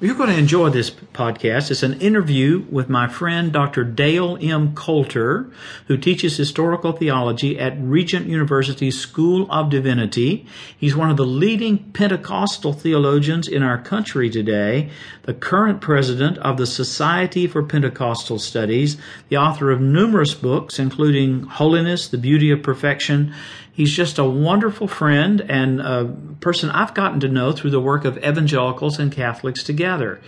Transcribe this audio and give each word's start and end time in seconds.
You're 0.00 0.14
going 0.14 0.28
to 0.28 0.38
enjoy 0.38 0.70
this 0.70 0.92
podcast. 0.92 1.72
It's 1.72 1.82
an 1.82 2.00
interview 2.00 2.64
with 2.70 2.88
my 2.88 3.08
friend 3.08 3.52
Dr. 3.52 3.82
Dale 3.82 4.38
M. 4.40 4.72
Coulter, 4.72 5.50
who 5.88 5.96
teaches 5.96 6.36
historical 6.36 6.92
theology 6.92 7.58
at 7.58 7.76
Regent 7.80 8.26
University 8.26 8.92
School 8.92 9.50
of 9.50 9.70
Divinity. 9.70 10.46
He's 10.78 10.94
one 10.94 11.10
of 11.10 11.16
the 11.16 11.26
leading 11.26 11.90
Pentecostal 11.90 12.74
theologians 12.74 13.48
in 13.48 13.64
our 13.64 13.76
country 13.76 14.30
today, 14.30 14.88
the 15.22 15.34
current 15.34 15.80
president 15.80 16.38
of 16.38 16.58
the 16.58 16.66
Society 16.66 17.48
for 17.48 17.64
Pentecostal 17.64 18.38
Studies, 18.38 18.98
the 19.30 19.36
author 19.36 19.72
of 19.72 19.80
numerous 19.80 20.32
books, 20.32 20.78
including 20.78 21.42
Holiness, 21.42 22.06
the 22.06 22.18
Beauty 22.18 22.52
of 22.52 22.62
Perfection, 22.62 23.34
He's 23.78 23.92
just 23.92 24.18
a 24.18 24.24
wonderful 24.24 24.88
friend 24.88 25.40
and 25.40 25.80
a 25.80 26.12
person 26.40 26.68
I've 26.68 26.94
gotten 26.94 27.20
to 27.20 27.28
know 27.28 27.52
through 27.52 27.70
the 27.70 27.78
work 27.78 28.04
of 28.04 28.18
evangelicals 28.18 28.98
and 28.98 29.12
Catholics 29.12 29.62
together. 29.62 30.20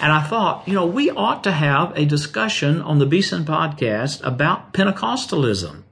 And 0.00 0.10
I 0.10 0.22
thought, 0.22 0.66
you 0.66 0.72
know, 0.72 0.86
we 0.86 1.10
ought 1.10 1.44
to 1.44 1.52
have 1.52 1.92
a 1.98 2.06
discussion 2.06 2.80
on 2.80 3.00
the 3.00 3.04
Beeson 3.04 3.44
podcast 3.44 4.24
about 4.24 4.72
Pentecostalism. 4.72 5.82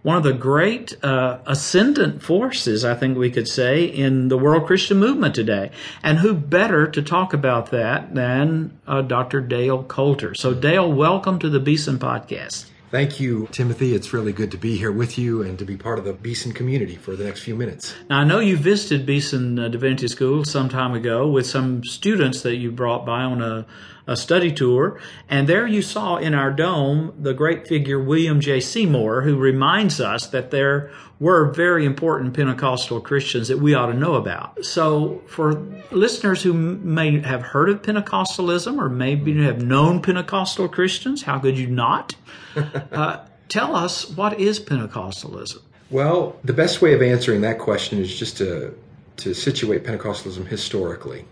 One 0.00 0.16
of 0.16 0.22
the 0.22 0.32
great 0.32 0.96
uh, 1.04 1.40
ascendant 1.46 2.22
forces, 2.22 2.82
I 2.82 2.94
think 2.94 3.18
we 3.18 3.30
could 3.30 3.46
say, 3.46 3.84
in 3.84 4.28
the 4.28 4.38
world 4.38 4.66
Christian 4.66 4.96
movement 4.96 5.34
today. 5.34 5.70
And 6.02 6.20
who 6.20 6.32
better 6.32 6.86
to 6.86 7.02
talk 7.02 7.34
about 7.34 7.72
that 7.72 8.14
than 8.14 8.78
uh, 8.86 9.02
Dr. 9.02 9.42
Dale 9.42 9.82
Coulter? 9.82 10.34
So, 10.34 10.54
Dale, 10.54 10.90
welcome 10.90 11.38
to 11.40 11.50
the 11.50 11.60
Beeson 11.60 11.98
podcast. 11.98 12.70
Thank 12.94 13.18
you, 13.18 13.48
Timothy. 13.50 13.92
It's 13.92 14.12
really 14.12 14.32
good 14.32 14.52
to 14.52 14.56
be 14.56 14.76
here 14.76 14.92
with 14.92 15.18
you 15.18 15.42
and 15.42 15.58
to 15.58 15.64
be 15.64 15.76
part 15.76 15.98
of 15.98 16.04
the 16.04 16.12
Beeson 16.12 16.52
community 16.52 16.94
for 16.94 17.16
the 17.16 17.24
next 17.24 17.40
few 17.40 17.56
minutes. 17.56 17.92
Now, 18.08 18.20
I 18.20 18.24
know 18.24 18.38
you 18.38 18.56
visited 18.56 19.04
Beeson 19.04 19.58
uh, 19.58 19.66
Divinity 19.66 20.06
School 20.06 20.44
some 20.44 20.68
time 20.68 20.94
ago 20.94 21.28
with 21.28 21.44
some 21.44 21.82
students 21.82 22.42
that 22.42 22.54
you 22.54 22.70
brought 22.70 23.04
by 23.04 23.22
on 23.22 23.42
a, 23.42 23.66
a 24.06 24.16
study 24.16 24.52
tour, 24.52 25.00
and 25.28 25.48
there 25.48 25.66
you 25.66 25.80
saw 25.80 26.16
in 26.16 26.34
our 26.34 26.50
dome 26.50 27.14
the 27.18 27.32
great 27.32 27.66
figure 27.66 27.98
William 27.98 28.40
J. 28.40 28.60
Seymour, 28.60 29.22
who 29.22 29.36
reminds 29.36 30.00
us 30.00 30.26
that 30.28 30.50
there 30.50 30.90
were 31.18 31.50
very 31.52 31.86
important 31.86 32.34
Pentecostal 32.34 33.00
Christians 33.00 33.48
that 33.48 33.58
we 33.58 33.74
ought 33.74 33.86
to 33.86 33.94
know 33.94 34.14
about. 34.14 34.64
So, 34.64 35.22
for 35.26 35.54
listeners 35.90 36.42
who 36.42 36.52
may 36.52 37.20
have 37.20 37.42
heard 37.42 37.70
of 37.70 37.82
Pentecostalism 37.82 38.78
or 38.78 38.88
maybe 38.88 39.42
have 39.44 39.62
known 39.62 40.02
Pentecostal 40.02 40.68
Christians, 40.68 41.22
how 41.22 41.38
could 41.38 41.58
you 41.58 41.68
not? 41.68 42.14
uh, 42.92 43.24
tell 43.48 43.74
us 43.74 44.10
what 44.10 44.38
is 44.38 44.60
Pentecostalism? 44.60 45.62
Well, 45.90 46.36
the 46.42 46.52
best 46.52 46.82
way 46.82 46.92
of 46.92 47.02
answering 47.02 47.40
that 47.42 47.58
question 47.58 47.98
is 47.98 48.18
just 48.18 48.36
to 48.38 48.74
to 49.16 49.32
situate 49.32 49.84
Pentecostalism 49.84 50.46
historically, 50.46 51.24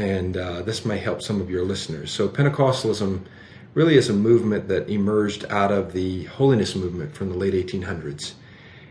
and 0.00 0.34
uh, 0.34 0.62
this 0.62 0.86
may 0.86 0.96
help 0.96 1.20
some 1.20 1.42
of 1.42 1.50
your 1.50 1.62
listeners. 1.62 2.10
So, 2.10 2.26
Pentecostalism 2.26 3.20
really 3.74 3.96
is 3.96 4.08
a 4.08 4.14
movement 4.14 4.66
that 4.68 4.88
emerged 4.88 5.44
out 5.50 5.70
of 5.70 5.92
the 5.92 6.24
holiness 6.24 6.74
movement 6.74 7.14
from 7.14 7.28
the 7.28 7.36
late 7.36 7.52
1800s. 7.52 8.32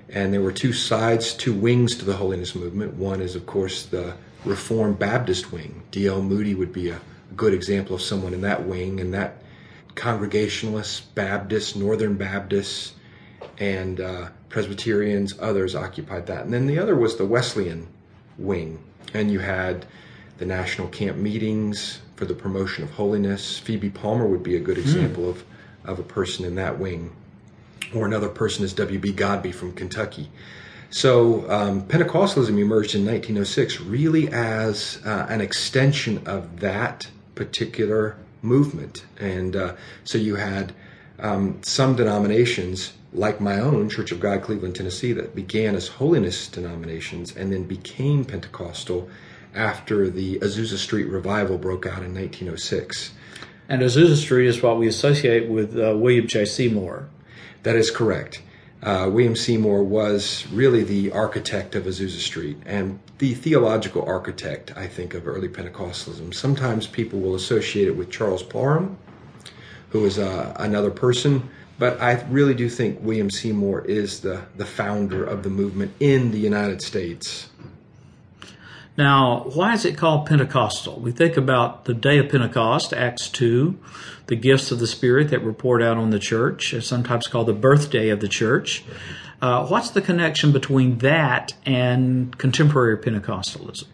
And 0.07 0.31
there 0.31 0.41
were 0.41 0.51
two 0.51 0.71
sides, 0.71 1.33
two 1.33 1.53
wings 1.53 1.95
to 1.97 2.05
the 2.05 2.17
holiness 2.17 2.53
movement. 2.53 2.93
One 2.93 3.21
is, 3.21 3.35
of 3.35 3.47
course, 3.47 3.85
the 3.85 4.13
Reformed 4.45 4.99
Baptist 4.99 5.51
wing. 5.51 5.81
D.L. 5.89 6.21
Moody 6.21 6.53
would 6.53 6.71
be 6.71 6.89
a 6.89 7.01
good 7.35 7.55
example 7.55 7.95
of 7.95 8.01
someone 8.03 8.33
in 8.35 8.41
that 8.41 8.67
wing, 8.67 8.99
and 8.99 9.11
that 9.15 9.41
Congregationalists, 9.95 10.99
Baptists, 11.01 11.75
Northern 11.75 12.17
Baptists, 12.17 12.93
and 13.57 13.99
uh, 13.99 14.29
Presbyterians, 14.49 15.33
others 15.39 15.75
occupied 15.75 16.27
that. 16.27 16.45
And 16.45 16.53
then 16.53 16.67
the 16.67 16.77
other 16.77 16.95
was 16.95 17.17
the 17.17 17.25
Wesleyan 17.25 17.87
wing. 18.37 18.83
And 19.13 19.31
you 19.31 19.39
had 19.39 19.87
the 20.39 20.45
national 20.45 20.87
camp 20.87 21.17
meetings 21.17 21.99
for 22.15 22.25
the 22.25 22.33
promotion 22.33 22.83
of 22.83 22.91
holiness. 22.91 23.59
Phoebe 23.59 23.89
Palmer 23.89 24.25
would 24.25 24.43
be 24.43 24.55
a 24.55 24.59
good 24.59 24.77
hmm. 24.77 24.83
example 24.83 25.23
mm. 25.25 25.29
of, 25.29 25.43
of 25.85 25.99
a 25.99 26.03
person 26.03 26.45
in 26.45 26.55
that 26.55 26.79
wing. 26.79 27.11
Or 27.93 28.05
another 28.05 28.29
person 28.29 28.63
is 28.63 28.73
W.B. 28.73 29.13
Godbey 29.13 29.53
from 29.53 29.73
Kentucky. 29.73 30.29
So 30.91 31.49
um, 31.51 31.83
Pentecostalism 31.83 32.57
emerged 32.57 32.95
in 32.95 33.05
1906 33.05 33.81
really 33.81 34.27
as 34.29 34.99
uh, 35.05 35.27
an 35.29 35.41
extension 35.41 36.25
of 36.27 36.59
that 36.61 37.07
particular 37.35 38.15
movement. 38.41 39.05
And 39.19 39.55
uh, 39.55 39.75
so 40.03 40.17
you 40.17 40.35
had 40.35 40.73
um, 41.19 41.59
some 41.61 41.95
denominations, 41.95 42.93
like 43.13 43.39
my 43.39 43.59
own 43.59 43.89
Church 43.89 44.11
of 44.11 44.19
God, 44.19 44.41
Cleveland, 44.41 44.75
Tennessee, 44.75 45.13
that 45.13 45.35
began 45.35 45.75
as 45.75 45.87
holiness 45.87 46.47
denominations 46.47 47.35
and 47.35 47.51
then 47.51 47.63
became 47.63 48.25
Pentecostal 48.25 49.09
after 49.59 50.09
the 50.09 50.39
Azusa 50.39 50.77
Street 50.77 51.07
revival 51.07 51.57
broke 51.57 51.85
out 51.85 52.01
in 52.01 52.15
1906. 52.15 53.11
And 53.67 53.81
Azusa 53.81 54.15
Street 54.15 54.47
is 54.47 54.63
what 54.63 54.79
we 54.79 54.87
associate 54.87 55.49
with 55.49 55.77
uh, 55.77 55.95
William 55.97 56.27
J. 56.27 56.45
Seymour. 56.45 57.09
That 57.63 57.75
is 57.75 57.91
correct. 57.91 58.41
Uh, 58.81 59.09
William 59.11 59.35
Seymour 59.35 59.83
was 59.83 60.47
really 60.47 60.83
the 60.83 61.11
architect 61.11 61.75
of 61.75 61.83
Azusa 61.83 62.19
Street 62.19 62.57
and 62.65 62.99
the 63.17 63.33
theological 63.33 64.01
architect, 64.03 64.71
I 64.77 64.87
think, 64.87 65.13
of 65.13 65.27
early 65.27 65.49
Pentecostalism. 65.49 66.33
Sometimes 66.33 66.87
people 66.87 67.19
will 67.19 67.35
associate 67.35 67.89
it 67.89 67.97
with 67.97 68.09
Charles 68.09 68.41
Parham, 68.41 68.97
who 69.89 70.05
is 70.05 70.17
uh, 70.17 70.55
another 70.57 70.89
person, 70.89 71.49
but 71.77 72.01
I 72.01 72.23
really 72.29 72.53
do 72.53 72.69
think 72.69 72.99
William 73.01 73.29
Seymour 73.29 73.81
is 73.81 74.21
the, 74.21 74.43
the 74.55 74.65
founder 74.65 75.25
of 75.25 75.43
the 75.43 75.49
movement 75.49 75.93
in 75.99 76.31
the 76.31 76.39
United 76.39 76.81
States. 76.81 77.48
Now, 78.99 79.45
why 79.53 79.71
is 79.75 79.85
it 79.85 79.95
called 79.95 80.25
Pentecostal? 80.25 80.99
We 80.99 81.13
think 81.13 81.37
about 81.37 81.85
the 81.85 81.93
day 81.93 82.17
of 82.17 82.27
Pentecost, 82.27 82.91
Acts 82.91 83.29
2, 83.29 83.79
the 84.27 84.35
gifts 84.35 84.73
of 84.73 84.79
the 84.79 84.87
Spirit 84.87 85.29
that 85.29 85.41
were 85.41 85.53
poured 85.53 85.81
out 85.81 85.95
on 85.95 86.09
the 86.09 86.19
church, 86.19 86.75
sometimes 86.83 87.25
called 87.27 87.47
the 87.47 87.53
birthday 87.53 88.09
of 88.09 88.19
the 88.19 88.27
church. 88.27 88.83
Uh, 89.41 89.65
what's 89.67 89.89
the 89.91 90.01
connection 90.01 90.51
between 90.51 90.97
that 90.97 91.53
and 91.65 92.37
contemporary 92.37 92.97
Pentecostalism? 92.97 93.85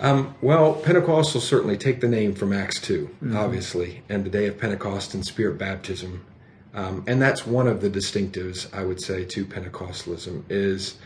Um, 0.00 0.34
well, 0.42 0.74
Pentecostals 0.74 1.40
certainly 1.40 1.78
take 1.78 2.02
the 2.02 2.08
name 2.08 2.34
from 2.34 2.52
Acts 2.52 2.78
2, 2.78 3.06
mm-hmm. 3.06 3.34
obviously, 3.34 4.02
and 4.10 4.22
the 4.22 4.30
day 4.30 4.44
of 4.48 4.58
Pentecost 4.58 5.14
and 5.14 5.24
Spirit 5.24 5.56
baptism. 5.56 6.26
Um, 6.74 7.04
and 7.06 7.22
that's 7.22 7.46
one 7.46 7.66
of 7.66 7.80
the 7.80 7.88
distinctives, 7.88 8.68
I 8.74 8.84
would 8.84 9.00
say, 9.00 9.24
to 9.24 9.46
Pentecostalism 9.46 10.44
is 10.50 10.98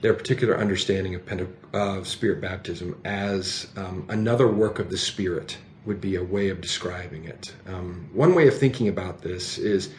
their 0.00 0.14
particular 0.14 0.58
understanding 0.58 1.14
of, 1.14 1.24
Pente- 1.24 1.48
of 1.72 2.06
Spirit 2.06 2.40
baptism 2.40 3.00
as 3.04 3.68
um, 3.76 4.06
another 4.08 4.48
work 4.48 4.78
of 4.78 4.90
the 4.90 4.98
Spirit 4.98 5.58
would 5.84 6.00
be 6.00 6.16
a 6.16 6.22
way 6.22 6.48
of 6.48 6.60
describing 6.60 7.24
it. 7.24 7.54
Um, 7.66 8.10
one 8.12 8.34
way 8.34 8.48
of 8.48 8.58
thinking 8.58 8.88
about 8.88 9.22
this 9.22 9.58
is 9.58 9.92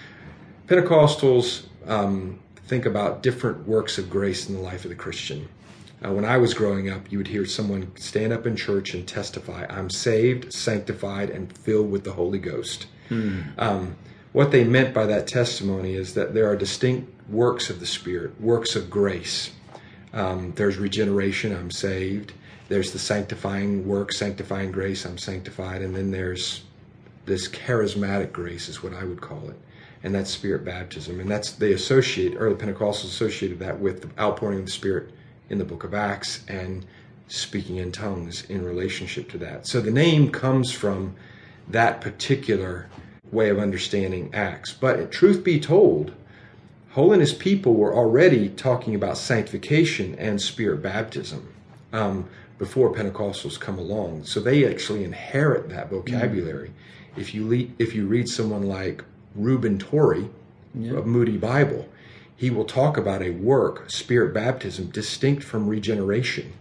Pentecostals 0.67 1.65
um, 1.87 2.39
think 2.65 2.85
about 2.85 3.23
different 3.23 3.67
works 3.67 3.97
of 3.97 4.09
grace 4.09 4.49
in 4.49 4.55
the 4.55 4.61
life 4.61 4.83
of 4.83 4.89
the 4.89 4.95
Christian. 4.95 5.47
Uh, 6.05 6.11
when 6.11 6.25
I 6.25 6.37
was 6.37 6.53
growing 6.53 6.89
up, 6.89 7.11
you 7.11 7.17
would 7.17 7.27
hear 7.27 7.45
someone 7.45 7.95
stand 7.95 8.31
up 8.31 8.45
in 8.45 8.55
church 8.55 8.93
and 8.93 9.07
testify, 9.07 9.65
I'm 9.67 9.89
saved, 9.89 10.53
sanctified, 10.53 11.29
and 11.29 11.51
filled 11.57 11.89
with 11.89 12.03
the 12.03 12.11
Holy 12.11 12.37
Ghost. 12.37 12.85
Hmm. 13.09 13.41
Um, 13.57 13.95
what 14.33 14.51
they 14.51 14.63
meant 14.63 14.93
by 14.93 15.07
that 15.07 15.25
testimony 15.25 15.95
is 15.95 16.13
that 16.13 16.33
there 16.33 16.47
are 16.47 16.55
distinct 16.55 17.29
works 17.29 17.69
of 17.69 17.79
the 17.79 17.87
Spirit, 17.87 18.39
works 18.39 18.75
of 18.75 18.89
grace. 18.89 19.51
Um, 20.17 20.51
there's 20.55 20.77
regeneration, 20.77 21.55
I'm 21.55 21.69
saved. 21.69 22.33
There's 22.69 22.91
the 22.91 22.97
sanctifying 22.99 23.87
work, 23.87 24.11
sanctifying 24.11 24.71
grace, 24.71 25.05
I'm 25.05 25.19
sanctified. 25.19 25.83
And 25.83 25.95
then 25.95 26.09
there's 26.09 26.63
this 27.25 27.47
charismatic 27.47 28.31
grace, 28.31 28.67
is 28.67 28.81
what 28.81 28.93
I 28.93 29.03
would 29.03 29.21
call 29.21 29.47
it. 29.49 29.59
And 30.03 30.15
that's 30.15 30.31
spirit 30.31 30.65
baptism. 30.65 31.19
And 31.19 31.29
that's, 31.29 31.51
they 31.51 31.73
associate, 31.73 32.35
early 32.35 32.55
Pentecostals 32.55 33.05
associated 33.05 33.59
that 33.59 33.79
with 33.79 34.01
the 34.01 34.21
outpouring 34.21 34.59
of 34.59 34.65
the 34.65 34.71
Spirit 34.71 35.11
in 35.49 35.59
the 35.59 35.65
book 35.65 35.83
of 35.83 35.93
Acts 35.93 36.43
and 36.47 36.83
speaking 37.27 37.77
in 37.77 37.91
tongues 37.91 38.43
in 38.45 38.65
relationship 38.65 39.29
to 39.31 39.37
that. 39.37 39.67
So 39.67 39.81
the 39.81 39.91
name 39.91 40.31
comes 40.31 40.71
from 40.71 41.15
that 41.67 42.01
particular 42.01 42.89
way 43.31 43.49
of 43.49 43.59
understanding 43.59 44.33
Acts. 44.33 44.73
But 44.73 45.11
truth 45.11 45.43
be 45.43 45.59
told, 45.59 46.13
holiness 46.97 47.31
people 47.31 47.75
were 47.75 47.93
already 47.93 48.49
talking 48.49 48.95
about 48.95 49.15
sanctification 49.19 50.15
and 50.15 50.41
spirit 50.41 50.81
baptism 50.81 51.47
um, 51.93 52.27
before 52.57 52.91
Pentecostals 52.91 53.59
come 53.59 53.77
along. 53.77 54.25
So 54.25 54.39
they 54.39 54.67
actually 54.67 55.03
inherit 55.03 55.69
that 55.69 55.91
vocabulary. 55.91 56.69
Mm-hmm. 56.69 57.21
If 57.21 57.35
you 57.35 57.47
le- 57.47 57.71
if 57.77 57.93
you 57.93 58.07
read 58.07 58.27
someone 58.27 58.63
like 58.63 59.03
Reuben 59.35 59.77
Torrey 59.77 60.27
yeah. 60.73 60.93
of 60.93 61.05
Moody 61.05 61.37
Bible, 61.37 61.87
he 62.35 62.49
will 62.49 62.65
talk 62.65 62.97
about 62.97 63.21
a 63.21 63.29
work, 63.29 63.91
spirit 63.91 64.33
baptism, 64.33 64.87
distinct 64.87 65.43
from 65.43 65.67
regeneration. 65.67 66.53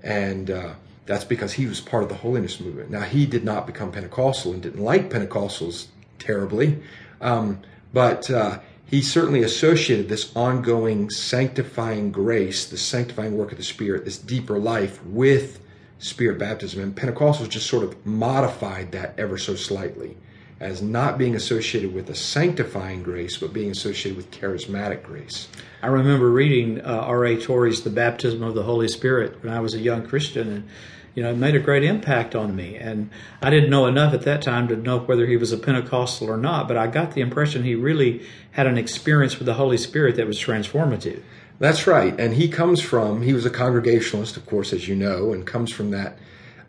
And 0.00 0.48
uh, 0.48 0.74
that's 1.06 1.24
because 1.24 1.54
he 1.54 1.66
was 1.66 1.80
part 1.80 2.04
of 2.04 2.08
the 2.08 2.22
holiness 2.26 2.60
movement. 2.60 2.90
Now, 2.90 3.02
he 3.02 3.26
did 3.26 3.44
not 3.44 3.66
become 3.66 3.90
Pentecostal 3.90 4.52
and 4.52 4.62
didn't 4.62 4.84
like 4.84 5.10
Pentecostals 5.10 5.88
terribly, 6.20 6.80
um, 7.20 7.58
but 7.92 8.30
uh, 8.30 8.60
he 8.92 9.00
certainly 9.00 9.42
associated 9.42 10.10
this 10.10 10.30
ongoing 10.36 11.08
sanctifying 11.08 12.12
grace, 12.12 12.66
the 12.66 12.76
sanctifying 12.76 13.38
work 13.38 13.50
of 13.50 13.56
the 13.56 13.64
Spirit, 13.64 14.04
this 14.04 14.18
deeper 14.18 14.58
life 14.58 15.02
with 15.06 15.60
spirit 15.98 16.38
baptism. 16.38 16.82
And 16.82 16.94
Pentecostals 16.94 17.48
just 17.48 17.66
sort 17.66 17.84
of 17.84 18.04
modified 18.04 18.92
that 18.92 19.14
ever 19.18 19.38
so 19.38 19.54
slightly 19.56 20.18
as 20.60 20.82
not 20.82 21.16
being 21.16 21.34
associated 21.34 21.94
with 21.94 22.10
a 22.10 22.14
sanctifying 22.14 23.02
grace, 23.02 23.38
but 23.38 23.54
being 23.54 23.70
associated 23.70 24.14
with 24.14 24.30
charismatic 24.30 25.02
grace. 25.02 25.48
I 25.82 25.86
remember 25.86 26.30
reading 26.30 26.82
uh, 26.82 26.84
R.A. 26.84 27.40
Torrey's 27.40 27.82
The 27.82 27.90
Baptism 27.90 28.42
of 28.42 28.54
the 28.54 28.62
Holy 28.62 28.88
Spirit 28.88 29.42
when 29.42 29.54
I 29.54 29.60
was 29.60 29.72
a 29.72 29.78
young 29.78 30.06
Christian, 30.06 30.52
and 30.52 30.68
you 31.14 31.22
know, 31.22 31.30
it 31.30 31.36
made 31.36 31.54
a 31.54 31.60
great 31.60 31.84
impact 31.84 32.34
on 32.34 32.56
me. 32.56 32.76
And 32.76 33.10
I 33.42 33.50
didn't 33.50 33.70
know 33.70 33.86
enough 33.86 34.14
at 34.14 34.22
that 34.22 34.42
time 34.42 34.68
to 34.68 34.76
know 34.76 35.00
whether 35.00 35.26
he 35.26 35.36
was 35.36 35.52
a 35.52 35.58
Pentecostal 35.58 36.30
or 36.30 36.36
not, 36.36 36.68
but 36.68 36.76
I 36.76 36.86
got 36.86 37.12
the 37.12 37.20
impression 37.20 37.64
he 37.64 37.74
really 37.74 38.22
had 38.52 38.66
an 38.66 38.78
experience 38.78 39.38
with 39.38 39.46
the 39.46 39.54
Holy 39.54 39.76
Spirit 39.76 40.16
that 40.16 40.26
was 40.26 40.38
transformative. 40.38 41.22
That's 41.58 41.86
right. 41.86 42.18
And 42.18 42.34
he 42.34 42.48
comes 42.48 42.80
from, 42.80 43.22
he 43.22 43.34
was 43.34 43.46
a 43.46 43.50
Congregationalist, 43.50 44.36
of 44.36 44.46
course, 44.46 44.72
as 44.72 44.88
you 44.88 44.94
know, 44.96 45.32
and 45.32 45.46
comes 45.46 45.70
from 45.70 45.90
that 45.90 46.18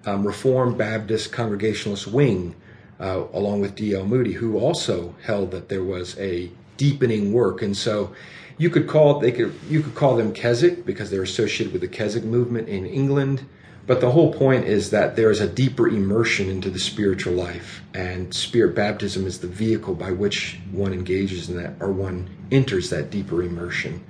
um, 0.06 0.28
Reformed 0.28 0.78
Baptist 0.78 1.32
Congregationalist 1.32 2.08
wing 2.08 2.56
uh, 3.00 3.24
along 3.34 3.62
with 3.62 3.76
D.L. 3.76 4.06
Moody, 4.06 4.34
who 4.34 4.58
also 4.60 5.16
held 5.24 5.52
that 5.52 5.70
there 5.70 5.84
was 5.84 6.18
a 6.20 6.52
deepening 6.78 7.34
work. 7.34 7.62
And 7.62 7.76
so 7.76 8.14
you 8.58 8.70
could 8.70 8.88
call 8.88 9.20
they 9.20 9.32
could 9.32 9.54
you 9.68 9.82
could 9.82 9.96
call 9.96 10.16
them 10.16 10.34
Keswick 10.34 10.86
because 10.86 11.10
they're 11.10 11.24
associated 11.24 11.74
with 11.74 11.82
the 11.82 11.88
Keswick 11.88 12.24
movement 12.24 12.70
in 12.70 12.86
England. 12.86 13.46
But 13.86 14.00
the 14.00 14.12
whole 14.12 14.34
point 14.34 14.66
is 14.66 14.92
that 14.92 15.16
there 15.16 15.30
is 15.30 15.42
a 15.42 15.48
deeper 15.48 15.88
immersion 15.90 16.50
into 16.50 16.70
the 16.70 16.80
spiritual 16.80 17.34
life, 17.34 17.82
and 17.94 18.34
spirit 18.34 18.76
baptism 18.76 19.28
is 19.28 19.40
the 19.40 19.48
vehicle 19.48 19.94
by 19.94 20.12
which 20.12 20.60
one 20.72 20.94
engages 20.94 21.50
in 21.50 21.58
that, 21.58 21.74
or 21.82 21.92
one 21.92 22.30
enters 22.50 22.90
that 22.92 23.10
deeper 23.10 23.44
immersion. 23.44 24.04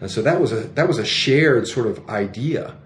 And 0.00 0.10
so 0.10 0.22
that 0.22 0.40
was 0.40 0.52
a 0.52 0.60
that 0.74 0.86
was 0.86 0.98
a 0.98 1.04
shared 1.04 1.66
sort 1.66 1.86
of 1.86 2.08
idea 2.08 2.76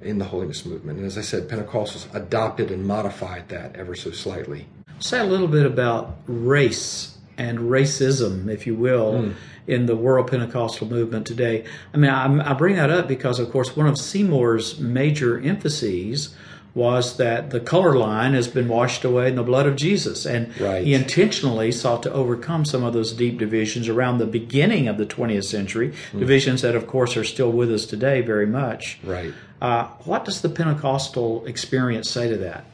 in 0.00 0.18
the 0.18 0.24
holiness 0.26 0.64
movement. 0.64 0.98
And 0.98 1.06
as 1.06 1.18
I 1.18 1.22
said, 1.22 1.48
Pentecostals 1.48 2.14
adopted 2.14 2.70
and 2.70 2.86
modified 2.86 3.48
that 3.48 3.74
ever 3.74 3.96
so 3.96 4.12
slightly. 4.12 4.66
Say 5.00 5.18
a 5.18 5.24
little 5.24 5.48
bit 5.48 5.66
about 5.66 6.18
race 6.26 7.17
and 7.38 7.60
racism, 7.60 8.50
if 8.50 8.66
you 8.66 8.74
will, 8.74 9.12
mm. 9.14 9.34
in 9.66 9.86
the 9.86 9.96
world 9.96 10.28
Pentecostal 10.28 10.88
movement 10.88 11.26
today. 11.26 11.64
I 11.94 11.96
mean, 11.96 12.10
I, 12.10 12.50
I, 12.50 12.52
bring 12.54 12.76
that 12.76 12.90
up 12.90 13.06
because, 13.06 13.38
of 13.38 13.50
course, 13.50 13.76
one 13.76 13.86
of 13.86 13.96
Seymour's 13.96 14.78
major 14.78 15.40
emphases 15.40 16.34
was 16.74 17.16
that 17.16 17.50
the 17.50 17.60
color 17.60 17.96
line 17.96 18.34
has 18.34 18.46
been 18.46 18.68
washed 18.68 19.04
away 19.04 19.28
in 19.28 19.36
the 19.36 19.42
blood 19.42 19.66
of 19.66 19.76
Jesus. 19.76 20.26
And 20.26 20.58
right. 20.60 20.84
he 20.84 20.94
intentionally 20.94 21.72
sought 21.72 22.02
to 22.02 22.12
overcome 22.12 22.64
some 22.64 22.84
of 22.84 22.92
those 22.92 23.12
deep 23.12 23.38
divisions 23.38 23.88
around 23.88 24.18
the 24.18 24.26
beginning 24.26 24.86
of 24.86 24.98
the 24.98 25.06
20th 25.06 25.44
century, 25.44 25.92
mm. 26.12 26.18
divisions 26.18 26.62
that, 26.62 26.74
of 26.74 26.86
course, 26.86 27.16
are 27.16 27.24
still 27.24 27.50
with 27.50 27.72
us 27.72 27.86
today 27.86 28.20
very 28.20 28.46
much. 28.46 28.98
Right. 29.02 29.32
Uh, 29.60 29.86
what 30.04 30.24
does 30.24 30.40
the 30.40 30.48
Pentecostal 30.48 31.46
experience 31.46 32.10
say 32.10 32.28
to 32.28 32.36
that? 32.38 32.64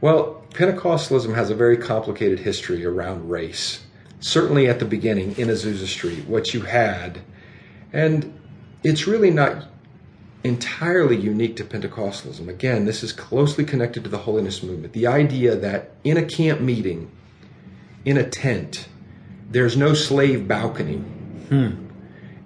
Well, 0.00 0.42
Pentecostalism 0.50 1.34
has 1.34 1.50
a 1.50 1.54
very 1.54 1.76
complicated 1.76 2.40
history 2.40 2.84
around 2.84 3.30
race. 3.30 3.80
Certainly 4.26 4.66
at 4.66 4.80
the 4.80 4.84
beginning 4.84 5.38
in 5.38 5.46
Azusa 5.46 5.86
Street, 5.86 6.26
what 6.26 6.52
you 6.52 6.62
had, 6.62 7.20
and 7.92 8.36
it's 8.82 9.06
really 9.06 9.30
not 9.30 9.68
entirely 10.42 11.16
unique 11.16 11.54
to 11.58 11.64
Pentecostalism. 11.64 12.48
Again, 12.48 12.86
this 12.86 13.04
is 13.04 13.12
closely 13.12 13.64
connected 13.64 14.02
to 14.02 14.10
the 14.10 14.18
holiness 14.18 14.64
movement. 14.64 14.94
The 14.94 15.06
idea 15.06 15.54
that 15.54 15.92
in 16.02 16.16
a 16.16 16.24
camp 16.24 16.60
meeting, 16.60 17.08
in 18.04 18.16
a 18.16 18.28
tent, 18.28 18.88
there's 19.48 19.76
no 19.76 19.94
slave 19.94 20.48
balcony. 20.48 20.96
Hmm. 20.96 21.86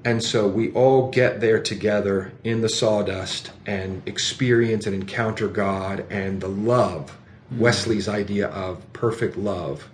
And 0.05 0.23
so 0.23 0.47
we 0.47 0.73
all 0.73 1.11
get 1.11 1.41
there 1.41 1.62
together 1.62 2.33
in 2.44 2.61
the 2.61 2.69
sawdust 2.69 3.53
and 3.65 4.03
experience 4.05 4.85
and 4.85 4.94
encounter 4.94 5.49
God 5.49 6.05
and 6.11 6.43
the 6.43 6.49
love 6.49 7.17
Wesley's 7.50 8.06
idea 8.06 8.49
of 8.49 8.93
perfect 8.93 9.38
love. 9.38 9.88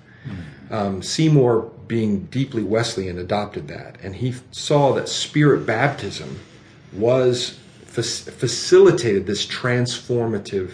Um, 0.70 1.02
Seymour, 1.02 1.70
being 1.86 2.24
deeply 2.24 2.62
Wesleyan, 2.62 3.18
adopted 3.18 3.68
that, 3.68 3.98
and 4.02 4.16
he 4.16 4.34
saw 4.50 4.92
that 4.94 5.08
spirit 5.08 5.64
baptism 5.64 6.40
was 6.92 7.58
facilitated 7.86 9.26
this 9.26 9.46
transformative 9.46 10.72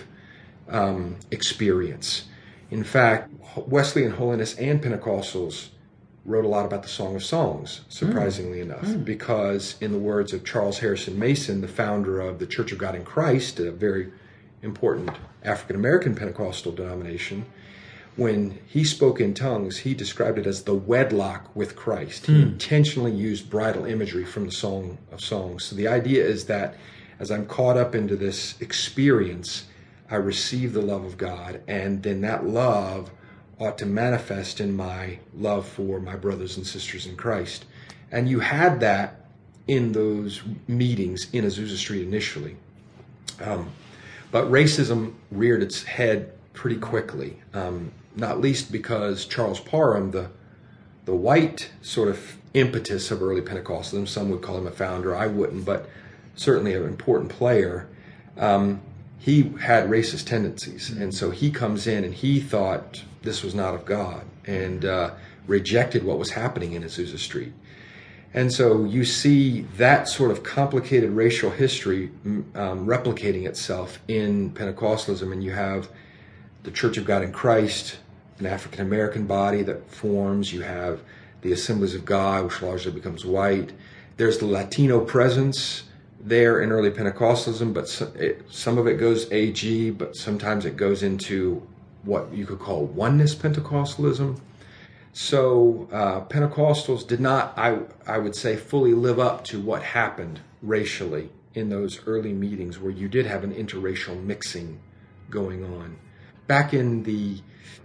um, 0.68 1.16
experience. 1.30 2.24
In 2.70 2.82
fact, 2.82 3.30
Wesleyan 3.56 4.12
Holiness 4.12 4.54
and 4.58 4.82
Pentecostals 4.82 5.68
wrote 6.24 6.44
a 6.44 6.48
lot 6.48 6.64
about 6.64 6.82
the 6.82 6.88
Song 6.88 7.16
of 7.16 7.24
Songs, 7.24 7.82
surprisingly 7.88 8.58
mm. 8.58 8.62
enough, 8.62 8.84
mm. 8.84 9.04
because, 9.04 9.76
in 9.80 9.92
the 9.92 9.98
words 9.98 10.32
of 10.32 10.44
Charles 10.44 10.78
Harrison 10.78 11.18
Mason, 11.18 11.60
the 11.60 11.68
founder 11.68 12.20
of 12.20 12.38
the 12.38 12.46
Church 12.46 12.72
of 12.72 12.78
God 12.78 12.94
in 12.94 13.04
Christ, 13.04 13.58
a 13.58 13.70
very 13.70 14.12
important 14.62 15.10
African 15.42 15.76
American 15.76 16.14
Pentecostal 16.14 16.72
denomination, 16.72 17.44
when 18.16 18.58
he 18.66 18.84
spoke 18.84 19.20
in 19.20 19.32
tongues, 19.32 19.78
he 19.78 19.94
described 19.94 20.38
it 20.38 20.46
as 20.46 20.64
the 20.64 20.74
wedlock 20.74 21.54
with 21.54 21.76
Christ. 21.76 22.26
He 22.26 22.34
mm. 22.34 22.42
intentionally 22.42 23.12
used 23.12 23.48
bridal 23.48 23.86
imagery 23.86 24.24
from 24.24 24.44
the 24.44 24.52
Song 24.52 24.98
of 25.10 25.20
Songs. 25.20 25.64
So 25.64 25.76
the 25.76 25.88
idea 25.88 26.24
is 26.24 26.44
that 26.46 26.76
as 27.18 27.30
I'm 27.30 27.46
caught 27.46 27.76
up 27.76 27.94
into 27.94 28.16
this 28.16 28.60
experience, 28.60 29.64
I 30.10 30.16
receive 30.16 30.74
the 30.74 30.82
love 30.82 31.04
of 31.04 31.16
God, 31.16 31.62
and 31.66 32.02
then 32.02 32.20
that 32.20 32.46
love 32.46 33.10
ought 33.58 33.78
to 33.78 33.86
manifest 33.86 34.60
in 34.60 34.76
my 34.76 35.18
love 35.34 35.66
for 35.66 36.00
my 36.00 36.16
brothers 36.16 36.56
and 36.56 36.66
sisters 36.66 37.06
in 37.06 37.16
Christ. 37.16 37.64
And 38.10 38.28
you 38.28 38.40
had 38.40 38.80
that 38.80 39.26
in 39.68 39.92
those 39.92 40.42
meetings 40.66 41.28
in 41.32 41.44
Azusa 41.44 41.76
Street 41.76 42.02
initially. 42.02 42.56
Um, 43.40 43.70
but 44.30 44.50
racism 44.50 45.14
reared 45.30 45.62
its 45.62 45.82
head 45.82 46.32
pretty 46.52 46.76
quickly, 46.76 47.38
um, 47.54 47.92
not 48.14 48.40
least 48.40 48.72
because 48.72 49.24
Charles 49.26 49.60
Parham, 49.60 50.10
the 50.10 50.30
the 51.04 51.14
white 51.14 51.70
sort 51.80 52.08
of 52.08 52.36
impetus 52.54 53.10
of 53.10 53.22
early 53.22 53.40
Pentecostalism, 53.40 54.06
some 54.06 54.30
would 54.30 54.42
call 54.42 54.56
him 54.56 54.66
a 54.66 54.70
founder, 54.70 55.16
I 55.16 55.26
wouldn't, 55.26 55.64
but 55.64 55.88
certainly 56.36 56.74
an 56.74 56.84
important 56.84 57.30
player. 57.30 57.88
Um, 58.36 58.80
he 59.18 59.52
had 59.60 59.88
racist 59.88 60.26
tendencies, 60.26 60.90
and 60.90 61.14
so 61.14 61.30
he 61.30 61.50
comes 61.50 61.86
in 61.86 62.04
and 62.04 62.14
he 62.14 62.40
thought 62.40 63.02
this 63.22 63.42
was 63.42 63.54
not 63.54 63.74
of 63.74 63.84
God 63.84 64.24
and 64.44 64.84
uh, 64.84 65.10
rejected 65.46 66.04
what 66.04 66.18
was 66.18 66.30
happening 66.30 66.72
in 66.72 66.82
Azusa 66.82 67.18
Street. 67.18 67.52
And 68.34 68.52
so 68.52 68.84
you 68.84 69.04
see 69.04 69.62
that 69.76 70.08
sort 70.08 70.30
of 70.30 70.42
complicated 70.42 71.10
racial 71.10 71.50
history 71.50 72.10
um, 72.24 72.86
replicating 72.86 73.46
itself 73.46 74.00
in 74.08 74.50
Pentecostalism, 74.52 75.30
and 75.30 75.44
you 75.44 75.50
have 75.52 75.88
the 76.62 76.70
Church 76.70 76.96
of 76.96 77.04
God 77.04 77.22
in 77.22 77.32
Christ, 77.32 77.98
an 78.44 78.52
African 78.52 78.80
American 78.80 79.26
body 79.26 79.62
that 79.62 79.90
forms. 79.90 80.52
You 80.52 80.62
have 80.62 81.00
the 81.42 81.52
Assemblies 81.52 81.94
of 81.94 82.04
God, 82.04 82.44
which 82.44 82.62
largely 82.62 82.92
becomes 82.92 83.24
white. 83.24 83.72
There's 84.16 84.38
the 84.38 84.46
Latino 84.46 85.00
presence 85.04 85.84
there 86.20 86.60
in 86.60 86.70
early 86.70 86.90
Pentecostalism, 86.90 87.72
but 87.72 87.88
some 88.50 88.78
of 88.78 88.86
it 88.86 88.94
goes 88.94 89.30
AG, 89.32 89.90
but 89.90 90.16
sometimes 90.16 90.64
it 90.64 90.76
goes 90.76 91.02
into 91.02 91.66
what 92.04 92.32
you 92.32 92.46
could 92.46 92.58
call 92.58 92.84
oneness 92.86 93.34
Pentecostalism. 93.34 94.40
So 95.12 95.88
uh, 95.92 96.22
Pentecostals 96.22 97.06
did 97.06 97.20
not, 97.20 97.56
I, 97.58 97.80
I 98.06 98.18
would 98.18 98.34
say, 98.34 98.56
fully 98.56 98.94
live 98.94 99.18
up 99.18 99.44
to 99.44 99.60
what 99.60 99.82
happened 99.82 100.40
racially 100.62 101.30
in 101.54 101.68
those 101.68 102.00
early 102.06 102.32
meetings 102.32 102.78
where 102.78 102.90
you 102.90 103.08
did 103.08 103.26
have 103.26 103.44
an 103.44 103.54
interracial 103.54 104.22
mixing 104.22 104.80
going 105.28 105.64
on. 105.64 105.98
Back 106.46 106.72
in 106.72 107.02
the, 107.02 107.40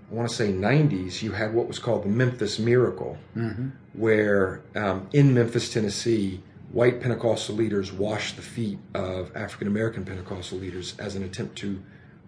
I 0.09 0.13
want 0.13 0.29
to 0.29 0.35
say 0.35 0.53
90s, 0.53 1.21
you 1.21 1.33
had 1.33 1.53
what 1.53 1.67
was 1.67 1.79
called 1.79 2.03
the 2.03 2.09
Memphis 2.09 2.59
Miracle, 2.59 3.17
mm-hmm. 3.35 3.69
where 3.93 4.61
um, 4.75 5.09
in 5.11 5.33
Memphis, 5.33 5.73
Tennessee, 5.73 6.41
white 6.71 7.01
Pentecostal 7.01 7.55
leaders 7.55 7.91
washed 7.91 8.37
the 8.37 8.41
feet 8.41 8.79
of 8.93 9.35
African 9.35 9.67
American 9.67 10.05
Pentecostal 10.05 10.59
leaders 10.59 10.97
as 10.97 11.15
an 11.15 11.23
attempt 11.23 11.57
to 11.57 11.81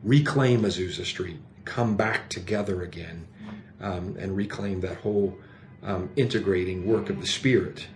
reclaim 0.03 0.61
Azusa 0.61 1.05
Street, 1.05 1.37
come 1.65 1.95
back 1.95 2.29
together 2.29 2.81
again 2.81 3.27
um, 3.81 4.15
and 4.19 4.35
reclaim 4.35 4.81
that 4.81 4.97
whole 4.97 5.37
um, 5.83 6.09
integrating 6.15 6.85
work 6.85 7.09
of 7.09 7.21
the 7.21 7.27
Spirit. 7.27 7.87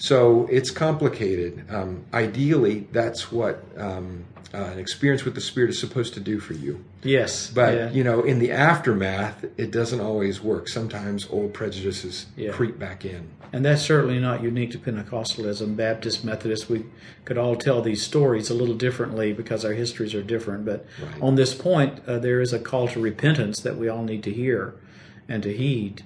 So 0.00 0.48
it's 0.50 0.70
complicated. 0.70 1.66
Um, 1.68 2.04
ideally, 2.14 2.86
that's 2.90 3.30
what 3.30 3.62
um, 3.76 4.24
uh, 4.54 4.56
an 4.56 4.78
experience 4.78 5.24
with 5.26 5.34
the 5.34 5.42
Spirit 5.42 5.68
is 5.70 5.78
supposed 5.78 6.14
to 6.14 6.20
do 6.20 6.40
for 6.40 6.54
you. 6.54 6.82
Yes. 7.02 7.50
But 7.50 7.74
yeah. 7.74 7.90
you 7.90 8.02
know, 8.02 8.22
in 8.22 8.38
the 8.38 8.50
aftermath, 8.50 9.44
it 9.58 9.70
doesn't 9.70 10.00
always 10.00 10.40
work. 10.40 10.68
Sometimes 10.68 11.28
old 11.30 11.52
prejudices 11.52 12.26
Yeah. 12.34 12.52
creep 12.52 12.78
back 12.78 13.04
in. 13.04 13.28
And 13.52 13.62
that's 13.64 13.82
certainly 13.82 14.18
not 14.18 14.42
unique 14.42 14.70
to 14.70 14.78
Pentecostalism. 14.78 15.76
Baptist, 15.76 16.24
Methodist, 16.24 16.70
we 16.70 16.86
could 17.26 17.36
all 17.36 17.56
tell 17.56 17.82
these 17.82 18.02
stories 18.02 18.48
a 18.48 18.54
little 18.54 18.76
differently 18.76 19.32
because 19.34 19.64
our 19.66 19.72
histories 19.74 20.14
are 20.14 20.22
different. 20.22 20.64
But 20.64 20.86
Right. 21.02 21.20
on 21.22 21.34
this 21.34 21.52
point, 21.52 22.00
uh, 22.06 22.18
there 22.18 22.40
is 22.40 22.54
a 22.54 22.58
call 22.58 22.88
to 22.88 23.00
repentance 23.00 23.60
that 23.60 23.76
we 23.76 23.88
all 23.88 24.02
need 24.04 24.22
to 24.22 24.32
hear 24.32 24.74
and 25.28 25.42
to 25.42 25.52
heed. 25.52 26.04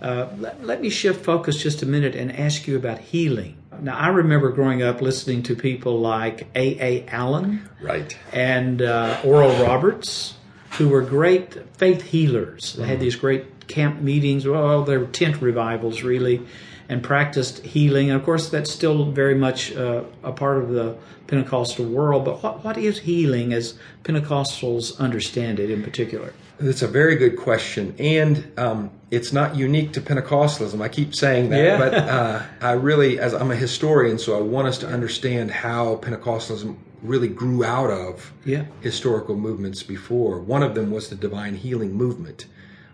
Uh, 0.00 0.28
let, 0.38 0.64
let 0.64 0.80
me 0.80 0.88
shift 0.88 1.24
focus 1.24 1.62
just 1.62 1.82
a 1.82 1.86
minute 1.86 2.14
and 2.14 2.32
ask 2.38 2.66
you 2.66 2.76
about 2.76 2.98
healing. 2.98 3.56
Now, 3.80 3.96
I 3.96 4.08
remember 4.08 4.50
growing 4.50 4.82
up 4.82 5.00
listening 5.00 5.42
to 5.44 5.54
people 5.56 5.98
like 6.00 6.46
A.A. 6.54 7.06
Allen 7.08 7.68
Right. 7.80 8.16
and 8.32 8.82
uh, 8.82 9.20
Oral 9.24 9.52
Roberts, 9.64 10.34
who 10.72 10.88
were 10.88 11.02
great 11.02 11.54
faith 11.76 12.02
healers. 12.02 12.74
They 12.74 12.86
had 12.86 13.00
these 13.00 13.16
great 13.16 13.68
camp 13.68 14.00
meetings, 14.00 14.46
well, 14.46 14.82
they 14.84 14.98
were 14.98 15.06
tent 15.06 15.40
revivals, 15.40 16.02
really, 16.02 16.42
and 16.88 17.02
practiced 17.02 17.64
healing. 17.64 18.10
And 18.10 18.18
of 18.18 18.24
course, 18.24 18.48
that's 18.50 18.70
still 18.70 19.10
very 19.12 19.34
much 19.34 19.72
uh, 19.74 20.02
a 20.22 20.32
part 20.32 20.58
of 20.58 20.70
the 20.70 20.96
Pentecostal 21.26 21.86
world. 21.86 22.24
But 22.24 22.42
what, 22.42 22.64
what 22.64 22.76
is 22.76 22.98
healing 23.00 23.52
as 23.52 23.78
Pentecostals 24.04 24.98
understand 24.98 25.60
it 25.60 25.70
in 25.70 25.82
particular? 25.82 26.32
That's 26.60 26.82
a 26.82 26.88
very 26.88 27.16
good 27.16 27.36
question, 27.38 27.94
and 27.98 28.52
um, 28.58 28.90
it's 29.10 29.32
not 29.32 29.56
unique 29.56 29.92
to 29.94 30.00
Pentecostalism. 30.02 30.80
I 30.82 30.88
keep 30.88 31.14
saying 31.14 31.48
that, 31.50 31.64
Yeah. 31.64 31.78
but 31.78 31.94
uh, 31.94 32.42
I 32.60 32.72
really, 32.72 33.18
as 33.18 33.32
I'm 33.32 33.50
a 33.50 33.56
historian, 33.56 34.18
so 34.18 34.36
I 34.36 34.42
want 34.42 34.68
us 34.68 34.76
to 34.78 34.86
understand 34.86 35.50
how 35.50 35.96
Pentecostalism 35.96 36.76
really 37.02 37.28
grew 37.28 37.64
out 37.64 37.90
of 37.90 38.32
Yeah. 38.44 38.64
historical 38.82 39.36
movements 39.36 39.82
before. 39.82 40.38
One 40.38 40.62
of 40.62 40.74
them 40.74 40.90
was 40.90 41.08
the 41.08 41.16
divine 41.16 41.54
healing 41.54 41.94
movement, 41.94 42.44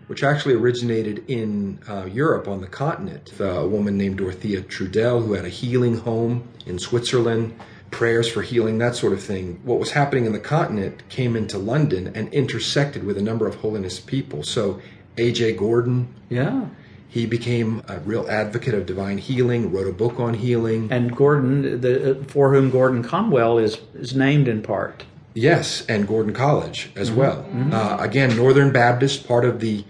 which 0.07 0.23
actually 0.23 0.53
originated 0.55 1.25
in 1.27 1.79
uh, 1.89 2.05
Europe 2.05 2.47
on 2.47 2.61
the 2.61 2.67
continent. 2.67 3.33
Uh, 3.37 3.43
a 3.43 3.67
woman 3.67 3.97
named 3.97 4.17
Dorothea 4.19 4.61
Trudel, 4.61 5.25
who 5.25 5.33
had 5.33 5.43
a 5.43 5.49
healing 5.49 5.97
home 5.97 6.47
in 6.65 6.79
Switzerland, 6.79 7.53
prayers 7.91 8.27
for 8.29 8.41
healing, 8.41 8.77
that 8.79 8.95
sort 8.95 9.13
of 9.13 9.23
thing. 9.23 9.59
What 9.63 9.79
was 9.79 9.91
happening 9.91 10.25
in 10.25 10.33
the 10.33 10.39
continent 10.39 11.07
came 11.09 11.35
into 11.35 11.57
London 11.57 12.11
and 12.15 12.31
intersected 12.33 13.03
with 13.03 13.17
a 13.17 13.21
number 13.21 13.47
of 13.47 13.55
holiness 13.55 13.99
people. 13.99 14.43
So 14.43 14.81
A.J. 15.17 15.53
Gordon, 15.53 16.07
Yeah. 16.29 16.65
he 17.07 17.25
became 17.25 17.81
a 17.87 17.99
real 17.99 18.25
advocate 18.29 18.73
of 18.73 18.85
divine 18.85 19.17
healing, 19.17 19.71
wrote 19.71 19.87
a 19.87 19.93
book 19.93 20.19
on 20.19 20.35
healing. 20.35 20.89
And 20.91 21.15
Gordon, 21.15 21.81
the, 21.81 22.11
uh, 22.11 22.23
for 22.25 22.53
whom 22.53 22.69
Gordon 22.69 23.03
Conwell 23.03 23.57
is, 23.57 23.79
is 23.95 24.15
named 24.15 24.47
in 24.47 24.61
part. 24.61 25.03
Yes, 25.33 25.85
and 25.87 26.07
Gordon 26.07 26.33
College 26.33 26.89
as 26.95 27.09
mm-hmm. 27.09 27.19
well. 27.19 27.43
Mm-hmm. 27.43 27.73
Uh, 27.73 27.97
again, 27.99 28.35
Northern 28.35 28.71
Baptist, 28.71 29.27
part 29.27 29.45
of 29.45 29.59
the 29.59 29.85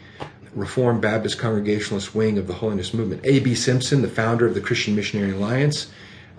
Reformed 0.54 1.01
Baptist 1.01 1.38
Congregationalist 1.38 2.13
wing 2.16 2.38
of 2.38 2.48
the 2.48 2.54
Holiness 2.54 2.94
Movement. 2.94 3.22
A.B. 3.24 3.56
Simpson, 3.56 4.01
the 4.01 4.10
founder 4.10 4.46
of 4.46 4.56
the 4.56 4.62
Christian 4.62 4.96
Missionary 4.96 5.32
Alliance, 5.32 5.88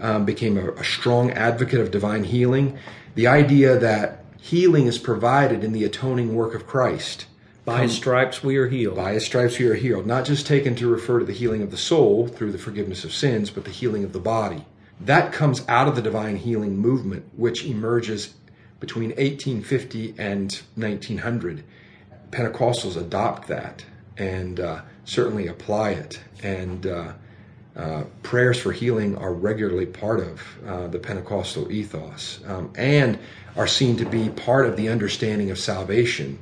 um, 0.01 0.25
became 0.25 0.57
a, 0.57 0.73
a 0.73 0.85
strong 0.85 1.31
advocate 1.33 1.81
of 1.81 1.91
divine 1.91 2.25
healing. 2.25 2.79
The 3.15 3.27
idea 3.27 3.79
that 3.79 4.25
healing 4.41 4.87
is 4.87 4.99
provided 4.99 5.65
in 5.65 5.73
the 5.73 5.85
atoning 5.85 6.35
work 6.35 6.55
of 6.55 6.67
Christ. 6.67 7.27
By 7.65 7.83
his 7.83 7.95
stripes 7.95 8.43
we 8.43 8.57
are 8.57 8.69
healed. 8.69 8.97
By 8.97 9.13
his 9.13 9.27
stripes 9.27 9.59
we 9.59 9.67
are 9.67 9.75
healed. 9.75 10.07
Not 10.07 10.25
just 10.25 10.47
taken 10.47 10.75
to 10.77 10.89
refer 10.89 11.19
to 11.19 11.25
the 11.25 11.35
healing 11.35 11.61
of 11.61 11.71
the 11.71 11.77
soul 11.77 12.27
through 12.27 12.53
the 12.53 12.59
forgiveness 12.59 13.05
of 13.05 13.13
sins, 13.13 13.51
but 13.51 13.65
the 13.65 13.71
healing 13.71 14.05
of 14.05 14.15
the 14.15 14.21
body. 14.21 14.65
That 15.01 15.33
comes 15.33 15.65
out 15.69 15.87
of 15.87 15.95
the 15.95 16.03
divine 16.03 16.37
healing 16.37 16.79
movement, 16.79 17.27
which 17.37 17.65
emerges 17.65 18.35
between 18.81 19.11
1850 19.11 20.15
and 20.19 20.61
1900. 20.77 21.63
Pentecostals 22.31 22.97
adopt 22.97 23.49
that 23.49 23.85
and 24.17 24.61
uh, 24.61 24.81
certainly 25.05 25.47
apply 25.47 25.91
it. 25.91 26.21
And 26.43 26.87
uh, 26.87 27.13
uh, 27.79 28.03
prayers 28.25 28.59
for 28.59 28.73
healing 28.73 29.17
are 29.17 29.33
regularly 29.33 29.87
part 29.87 30.19
of 30.19 30.43
uh, 30.67 30.89
the 30.89 30.99
Pentecostal 30.99 31.71
ethos 31.71 32.41
um, 32.47 32.73
and 32.75 33.19
are 33.57 33.69
seen 33.69 33.97
to 33.97 34.05
be 34.05 34.29
part 34.31 34.67
of 34.67 34.77
the 34.77 34.89
understanding 34.89 35.51
of 35.51 35.59
salvation. 35.59 36.41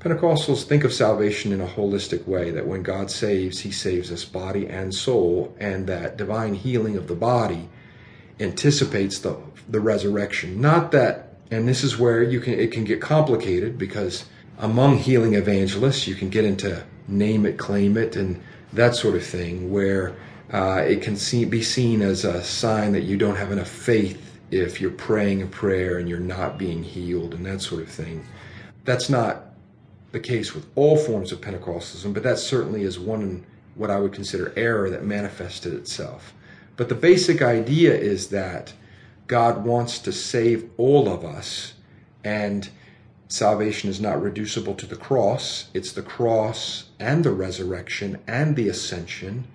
Pentecostals 0.00 0.64
think 0.64 0.84
of 0.84 0.92
salvation 0.92 1.52
in 1.52 1.60
a 1.60 1.66
holistic 1.66 2.26
way 2.26 2.50
that 2.52 2.66
when 2.66 2.82
God 2.82 3.10
saves, 3.10 3.60
He 3.60 3.70
saves 3.70 4.10
us 4.10 4.24
body 4.24 4.66
and 4.66 4.94
soul, 4.94 5.54
and 5.60 5.86
that 5.88 6.16
divine 6.16 6.54
healing 6.54 6.96
of 6.96 7.06
the 7.06 7.14
body 7.14 7.68
anticipates 8.40 9.18
the, 9.18 9.36
the 9.68 9.80
resurrection. 9.80 10.60
Not 10.60 10.92
that, 10.92 11.34
and 11.50 11.68
this 11.68 11.84
is 11.84 11.98
where 11.98 12.22
you 12.22 12.40
can 12.40 12.54
it 12.54 12.72
can 12.72 12.84
get 12.84 13.00
complicated 13.00 13.76
because 13.76 14.24
among 14.56 14.98
healing 14.98 15.34
evangelists, 15.34 16.06
you 16.06 16.14
can 16.14 16.30
get 16.30 16.44
into 16.44 16.82
name 17.06 17.44
it, 17.44 17.58
claim 17.58 17.96
it, 17.96 18.16
and 18.16 18.40
that 18.72 18.94
sort 18.94 19.16
of 19.16 19.26
thing, 19.26 19.70
where 19.70 20.14
uh, 20.52 20.82
it 20.86 21.02
can 21.02 21.16
see, 21.16 21.44
be 21.44 21.62
seen 21.62 22.00
as 22.02 22.24
a 22.24 22.42
sign 22.42 22.92
that 22.92 23.02
you 23.02 23.16
don't 23.16 23.36
have 23.36 23.52
enough 23.52 23.68
faith 23.68 24.38
if 24.50 24.80
you're 24.80 24.90
praying 24.90 25.42
a 25.42 25.46
prayer 25.46 25.98
and 25.98 26.08
you're 26.08 26.18
not 26.18 26.58
being 26.58 26.82
healed 26.82 27.34
and 27.34 27.44
that 27.44 27.60
sort 27.60 27.82
of 27.82 27.88
thing. 27.88 28.26
That's 28.84 29.10
not 29.10 29.44
the 30.12 30.20
case 30.20 30.54
with 30.54 30.66
all 30.74 30.96
forms 30.96 31.32
of 31.32 31.40
Pentecostalism, 31.40 32.14
but 32.14 32.22
that 32.22 32.38
certainly 32.38 32.82
is 32.82 32.98
one 32.98 33.44
what 33.74 33.90
I 33.90 33.98
would 33.98 34.12
consider 34.12 34.52
error 34.56 34.90
that 34.90 35.04
manifested 35.04 35.74
itself. 35.74 36.34
But 36.76 36.88
the 36.88 36.94
basic 36.94 37.42
idea 37.42 37.94
is 37.94 38.28
that 38.28 38.72
God 39.26 39.64
wants 39.64 39.98
to 40.00 40.12
save 40.12 40.70
all 40.78 41.08
of 41.08 41.24
us, 41.24 41.74
and 42.24 42.68
salvation 43.28 43.90
is 43.90 44.00
not 44.00 44.22
reducible 44.22 44.74
to 44.76 44.86
the 44.86 44.96
cross. 44.96 45.68
It's 45.74 45.92
the 45.92 46.02
cross 46.02 46.88
and 46.98 47.22
the 47.22 47.32
resurrection 47.32 48.18
and 48.26 48.56
the 48.56 48.68
ascension, 48.68 49.46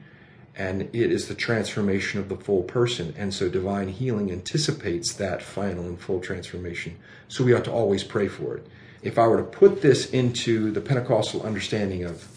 and 0.55 0.81
it 0.81 1.11
is 1.11 1.27
the 1.27 1.35
transformation 1.35 2.19
of 2.19 2.29
the 2.29 2.35
full 2.35 2.63
person. 2.63 3.13
And 3.17 3.33
so 3.33 3.49
divine 3.49 3.87
healing 3.87 4.31
anticipates 4.31 5.13
that 5.13 5.41
final 5.41 5.85
and 5.85 5.99
full 5.99 6.19
transformation. 6.19 6.97
So 7.27 7.43
we 7.43 7.53
ought 7.53 7.65
to 7.65 7.71
always 7.71 8.03
pray 8.03 8.27
for 8.27 8.57
it. 8.57 8.67
If 9.01 9.17
I 9.17 9.27
were 9.27 9.37
to 9.37 9.43
put 9.43 9.81
this 9.81 10.09
into 10.11 10.71
the 10.71 10.81
Pentecostal 10.81 11.41
understanding 11.43 12.03
of 12.03 12.27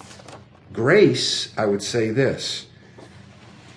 grace, 0.72 1.52
I 1.56 1.66
would 1.66 1.82
say 1.82 2.10
this. 2.10 2.66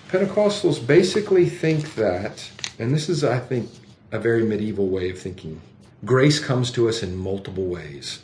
Pentecostals 0.08 0.84
basically 0.84 1.48
think 1.48 1.94
that, 1.94 2.50
and 2.78 2.92
this 2.92 3.08
is, 3.08 3.22
I 3.22 3.38
think, 3.38 3.70
a 4.10 4.18
very 4.18 4.42
medieval 4.42 4.88
way 4.88 5.10
of 5.10 5.18
thinking. 5.18 5.60
Grace 6.04 6.40
comes 6.40 6.72
to 6.72 6.88
us 6.88 7.02
in 7.02 7.14
multiple 7.14 7.66
ways, 7.66 8.20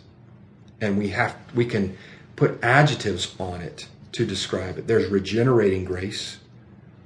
and 0.80 0.99
we 0.99 1.11
have 1.11 1.37
we 1.54 1.64
can 1.64 1.96
put 2.35 2.58
adjectives 2.64 3.37
on 3.38 3.61
it 3.61 3.87
to 4.16 4.25
describe 4.25 4.78
it. 4.78 4.87
There's 4.87 5.11
regenerating 5.11 5.85
grace, 5.85 6.38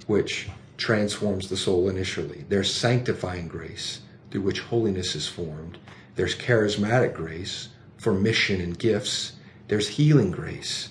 which 0.07 0.49
transforms 0.77 1.49
the 1.49 1.57
soul 1.57 1.89
initially. 1.89 2.45
There's 2.49 2.73
sanctifying 2.73 3.49
grace, 3.49 4.03
through 4.31 4.43
which 4.43 4.61
holiness 4.61 5.17
is 5.17 5.27
formed. 5.27 5.79
There's 6.15 6.37
charismatic 6.37 7.13
grace 7.13 7.71
for 7.97 8.15
mission 8.15 8.61
and 8.61 8.79
gifts. 8.79 9.33
There's 9.67 9.89
healing 9.89 10.31
grace. 10.31 10.91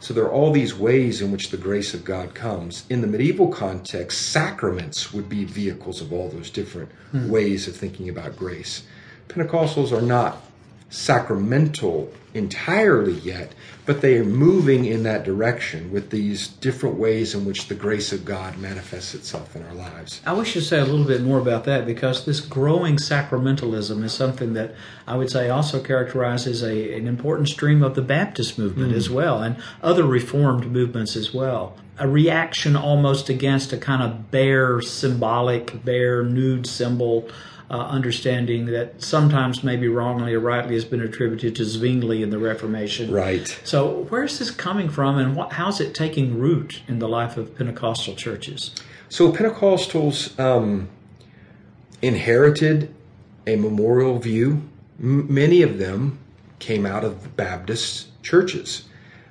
So 0.00 0.14
there 0.14 0.24
are 0.24 0.32
all 0.32 0.52
these 0.52 0.74
ways 0.74 1.20
in 1.20 1.30
which 1.30 1.50
the 1.50 1.58
grace 1.58 1.92
of 1.92 2.02
God 2.02 2.34
comes. 2.34 2.86
In 2.88 3.02
the 3.02 3.06
medieval 3.06 3.48
context, 3.48 4.30
sacraments 4.30 5.12
would 5.12 5.28
be 5.28 5.44
vehicles 5.44 6.00
of 6.00 6.14
all 6.14 6.30
those 6.30 6.48
different 6.48 6.90
hmm. 7.10 7.28
ways 7.28 7.68
of 7.68 7.76
thinking 7.76 8.08
about 8.08 8.38
grace. 8.38 8.84
Pentecostals 9.28 9.92
are 9.92 10.00
not 10.00 10.42
sacramental 10.90 12.10
entirely 12.34 13.14
yet, 13.14 13.52
but 13.84 14.00
they 14.00 14.18
are 14.18 14.24
moving 14.24 14.84
in 14.84 15.02
that 15.02 15.24
direction 15.24 15.90
with 15.90 16.10
these 16.10 16.48
different 16.48 16.96
ways 16.96 17.34
in 17.34 17.44
which 17.44 17.68
the 17.68 17.74
grace 17.74 18.12
of 18.12 18.24
God 18.24 18.58
manifests 18.58 19.14
itself 19.14 19.56
in 19.56 19.62
our 19.64 19.74
lives. 19.74 20.20
I 20.26 20.34
wish 20.34 20.52
to 20.52 20.60
say 20.60 20.78
a 20.78 20.84
little 20.84 21.06
bit 21.06 21.22
more 21.22 21.38
about 21.38 21.64
that 21.64 21.86
because 21.86 22.24
this 22.24 22.40
growing 22.40 22.96
sacramentalism 22.96 24.04
is 24.04 24.12
something 24.12 24.52
that 24.54 24.74
I 25.06 25.16
would 25.16 25.30
say 25.30 25.48
also 25.48 25.82
characterizes 25.82 26.62
a, 26.62 26.94
an 26.94 27.06
important 27.06 27.48
stream 27.48 27.82
of 27.82 27.94
the 27.94 28.02
Baptist 28.02 28.58
movement 28.58 28.94
as 28.94 29.06
hmm. 29.06 29.14
well 29.14 29.42
and 29.42 29.56
other 29.82 30.04
Reformed 30.04 30.70
movements 30.70 31.16
as 31.16 31.34
well. 31.34 31.76
A 31.98 32.06
reaction 32.06 32.76
almost 32.76 33.28
against 33.28 33.72
a 33.72 33.76
kind 33.76 34.02
of 34.02 34.30
bare 34.30 34.80
symbolic, 34.80 35.84
bare 35.84 36.22
nude 36.22 36.66
symbol 36.66 37.28
uh, 37.70 37.78
understanding 37.78 38.66
that 38.66 39.02
sometimes 39.02 39.62
maybe 39.62 39.88
wrongly 39.88 40.34
or 40.34 40.40
rightly 40.40 40.74
has 40.74 40.84
been 40.84 41.00
attributed 41.00 41.54
to 41.56 41.64
Zwingli 41.64 42.22
in 42.22 42.30
the 42.30 42.38
Reformation. 42.38 43.12
Right. 43.12 43.46
So 43.64 44.06
where's 44.08 44.38
this 44.38 44.50
coming 44.50 44.88
from 44.88 45.18
and 45.18 45.36
what, 45.36 45.52
how's 45.52 45.80
it 45.80 45.94
taking 45.94 46.38
root 46.38 46.82
in 46.88 46.98
the 46.98 47.08
life 47.08 47.36
of 47.36 47.56
Pentecostal 47.56 48.14
churches? 48.14 48.74
So 49.08 49.32
Pentecostals 49.32 50.38
um, 50.38 50.88
inherited 52.00 52.94
a 53.46 53.56
memorial 53.56 54.18
view. 54.18 54.62
M- 55.00 55.32
many 55.32 55.62
of 55.62 55.78
them 55.78 56.18
came 56.58 56.86
out 56.86 57.04
of 57.04 57.36
Baptist 57.36 58.22
churches. 58.22 58.84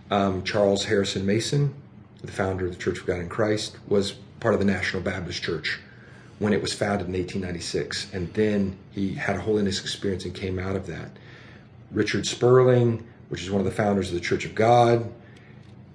Um, 0.09 0.43
Charles 0.43 0.85
Harrison 0.85 1.25
Mason 1.25 1.73
the 2.21 2.31
founder 2.31 2.65
of 2.65 2.71
the 2.71 2.77
Church 2.77 2.99
of 2.99 3.05
God 3.05 3.19
in 3.19 3.29
Christ, 3.29 3.77
was 3.87 4.13
part 4.39 4.53
of 4.53 4.59
the 4.59 4.65
National 4.65 5.01
Baptist 5.01 5.41
Church 5.41 5.79
when 6.39 6.53
it 6.53 6.61
was 6.61 6.73
founded 6.73 7.07
in 7.07 7.13
1896. 7.13 8.13
And 8.13 8.33
then 8.33 8.77
he 8.91 9.13
had 9.13 9.35
a 9.35 9.41
holiness 9.41 9.79
experience 9.81 10.25
and 10.25 10.33
came 10.33 10.59
out 10.59 10.75
of 10.75 10.87
that. 10.87 11.11
Richard 11.91 12.25
Spurling, 12.25 13.05
which 13.29 13.41
is 13.41 13.49
one 13.49 13.59
of 13.59 13.65
the 13.65 13.71
founders 13.71 14.09
of 14.09 14.15
the 14.15 14.19
Church 14.19 14.45
of 14.45 14.53
God, 14.53 15.11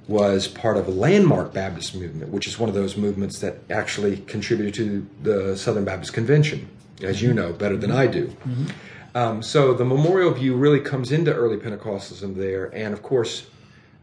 was 0.09 0.49
part 0.49 0.77
of 0.77 0.89
a 0.89 0.91
landmark 0.91 1.53
Baptist 1.53 1.95
movement, 1.95 2.33
which 2.33 2.47
is 2.47 2.59
one 2.59 2.69
of 2.69 2.75
those 2.75 2.97
movements 2.97 3.39
that 3.39 3.59
actually 3.71 4.17
contributed 4.19 4.75
to 4.75 5.07
the 5.23 5.57
Southern 5.57 5.85
Baptist 5.85 6.13
Convention, 6.13 6.69
as 7.03 7.23
you 7.23 7.33
know 7.33 7.53
better 7.53 7.77
than 7.77 7.93
I 7.93 8.07
do. 8.09 8.27
Mm-hmm. 8.27 8.67
Um, 9.15 9.43
so 9.43 9.75
the 9.75 9.85
memorial 9.85 10.33
view 10.33 10.57
really 10.57 10.81
comes 10.81 11.13
into 11.13 11.33
early 11.33 11.57
Pentecostalism 11.57 12.35
there, 12.35 12.75
and 12.75 12.93
of 12.93 13.03
course, 13.03 13.47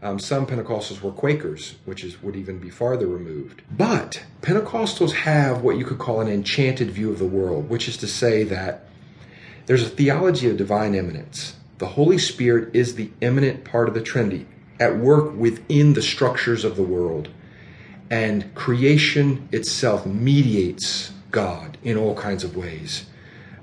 um, 0.01 0.17
some 0.17 0.45
Pentecostals 0.45 1.01
were 1.01 1.11
Quakers, 1.11 1.75
which 1.85 2.03
is 2.03 2.21
would 2.23 2.35
even 2.35 2.57
be 2.57 2.69
farther 2.69 3.07
removed. 3.07 3.61
But 3.69 4.23
Pentecostals 4.41 5.11
have 5.11 5.61
what 5.61 5.77
you 5.77 5.83
could 5.83 5.99
call 5.99 6.21
an 6.21 6.29
enchanted 6.29 6.91
view 6.91 7.11
of 7.11 7.19
the 7.19 7.25
world, 7.25 7.69
which 7.69 7.87
is 7.89 7.97
to 7.97 8.07
say 8.07 8.43
that 8.45 8.87
there's 9.65 9.83
a 9.83 9.89
theology 9.89 10.49
of 10.49 10.57
divine 10.57 10.95
immanence. 10.95 11.55
The 11.79 11.87
Holy 11.87 12.17
Spirit 12.17 12.73
is 12.73 12.95
the 12.95 13.11
immanent 13.21 13.65
part 13.65 13.87
of 13.87 13.93
the 13.93 14.01
Trinity 14.01 14.47
at 14.79 14.97
work 14.97 15.35
within 15.35 15.93
the 15.93 16.01
structures 16.01 16.63
of 16.63 16.75
the 16.75 16.83
world. 16.83 17.29
And 18.09 18.55
creation 18.55 19.47
itself 19.51 20.05
mediates 20.05 21.11
God 21.29 21.77
in 21.83 21.97
all 21.97 22.15
kinds 22.15 22.43
of 22.43 22.55
ways. 22.55 23.05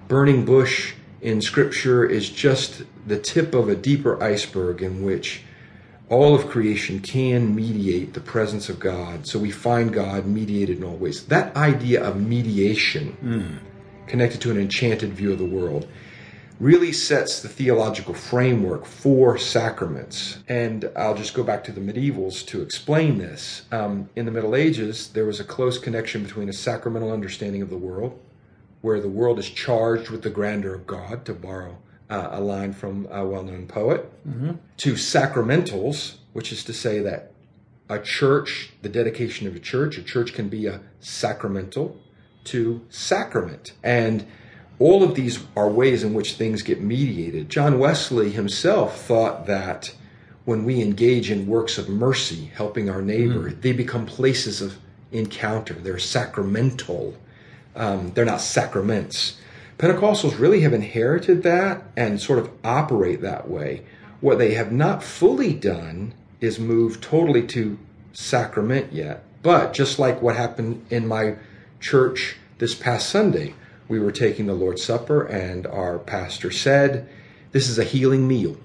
Burning 0.07 0.45
bush 0.45 0.95
in 1.21 1.40
Scripture 1.40 2.05
is 2.05 2.31
just 2.31 2.83
the 3.07 3.19
tip 3.19 3.55
of 3.55 3.69
a 3.69 3.75
deeper 3.75 4.23
iceberg 4.23 4.83
in 4.83 5.02
which 5.02 5.43
all 6.08 6.34
of 6.34 6.46
creation 6.46 7.00
can 7.00 7.54
mediate 7.54 8.14
the 8.14 8.20
presence 8.20 8.68
of 8.68 8.78
God. 8.78 9.26
So 9.26 9.38
we 9.38 9.50
find 9.50 9.92
God 9.92 10.26
mediated 10.26 10.78
in 10.78 10.84
all 10.84 10.96
ways. 10.96 11.26
That 11.26 11.56
idea 11.56 12.02
of 12.02 12.20
mediation, 12.20 13.16
mm. 13.22 14.08
connected 14.08 14.40
to 14.42 14.50
an 14.50 14.58
enchanted 14.58 15.12
view 15.12 15.32
of 15.32 15.38
the 15.38 15.44
world, 15.44 15.88
really 16.60 16.92
sets 16.92 17.42
the 17.42 17.48
theological 17.48 18.14
framework 18.14 18.86
for 18.86 19.36
sacraments. 19.36 20.38
And 20.48 20.90
I'll 20.96 21.16
just 21.16 21.34
go 21.34 21.42
back 21.42 21.64
to 21.64 21.72
the 21.72 21.80
medievals 21.80 22.46
to 22.46 22.62
explain 22.62 23.18
this. 23.18 23.66
Um, 23.72 24.08
in 24.16 24.25
the 24.25 24.32
Middle 24.32 24.54
Ages, 24.54 25.08
there 25.08 25.26
was 25.26 25.40
a 25.40 25.44
close 25.44 25.78
connection 25.78 26.22
between 26.22 26.48
a 26.48 26.54
sacramental 26.54 27.12
understanding 27.12 27.62
of 27.62 27.68
the 27.68 27.76
world, 27.76 28.18
where 28.80 29.00
the 29.00 29.08
world 29.08 29.38
is 29.38 29.50
charged 29.50 30.08
with 30.08 30.22
the 30.22 30.30
grandeur 30.30 30.72
of 30.72 30.86
God, 30.86 31.25
to 31.26 31.34
borrow 31.34 31.78
uh, 32.08 32.28
a 32.32 32.40
line 32.40 32.72
from 32.72 33.06
a 33.10 33.25
well 33.26 33.42
known 33.42 33.66
poet, 33.66 34.10
mm-hmm. 34.26 34.52
to 34.78 34.92
sacramentals, 34.94 36.16
which 36.32 36.52
is 36.52 36.64
to 36.64 36.72
say 36.72 37.00
that 37.00 37.32
a 37.88 37.98
church, 37.98 38.70
the 38.82 38.88
dedication 38.88 39.46
of 39.46 39.54
a 39.54 39.60
church, 39.60 39.98
a 39.98 40.02
church 40.02 40.32
can 40.32 40.48
be 40.48 40.66
a 40.66 40.80
sacramental 41.00 41.96
to 42.44 42.80
sacrament. 42.88 43.72
And 43.82 44.26
all 44.78 45.02
of 45.02 45.14
these 45.14 45.44
are 45.56 45.68
ways 45.68 46.04
in 46.04 46.12
which 46.12 46.34
things 46.34 46.62
get 46.62 46.80
mediated. 46.80 47.48
John 47.48 47.78
Wesley 47.78 48.30
himself 48.30 49.00
thought 49.00 49.46
that 49.46 49.94
when 50.44 50.64
we 50.64 50.80
engage 50.82 51.30
in 51.30 51.46
works 51.46 51.78
of 51.78 51.88
mercy, 51.88 52.50
helping 52.54 52.88
our 52.88 53.02
neighbor, 53.02 53.50
mm. 53.50 53.60
they 53.62 53.72
become 53.72 54.06
places 54.06 54.60
of 54.60 54.78
encounter. 55.12 55.75
They're 55.75 55.98
sacramental. 55.98 57.16
Um, 57.75 58.12
they're 58.12 58.25
not 58.25 58.40
sacraments. 58.40 59.40
Pentecostals 59.78 60.38
really 60.38 60.61
have 60.61 60.73
inherited 60.73 61.42
that 61.42 61.85
and 61.97 62.21
sort 62.21 62.38
of 62.38 62.50
operate 62.64 63.21
that 63.21 63.49
way. 63.49 63.83
What 64.21 64.38
they 64.38 64.54
have 64.54 64.73
not 64.73 65.02
fully 65.02 65.52
done 65.52 66.14
is 66.40 66.59
move 66.59 67.00
totally 67.00 67.47
to 67.49 67.78
sacrament 68.12 68.92
yet. 68.92 69.23
But 69.42 69.75
just 69.75 69.99
like 69.99 70.23
what 70.23 70.37
happened 70.37 70.87
in 70.90 71.06
my 71.06 71.37
church 71.78 72.37
this 72.59 72.75
past 72.75 73.11
Sunday, 73.11 73.54
we 73.87 74.00
were 74.00 74.12
taking 74.12 74.47
the 74.47 74.54
Lord's 74.54 74.83
Supper, 74.83 75.25
and 75.25 75.66
our 75.66 75.99
pastor 75.99 76.50
said, 76.50 77.09
This 77.52 77.68
is 77.68 77.78
a 77.78 77.85
healing 77.85 78.26
meal. 78.26 78.56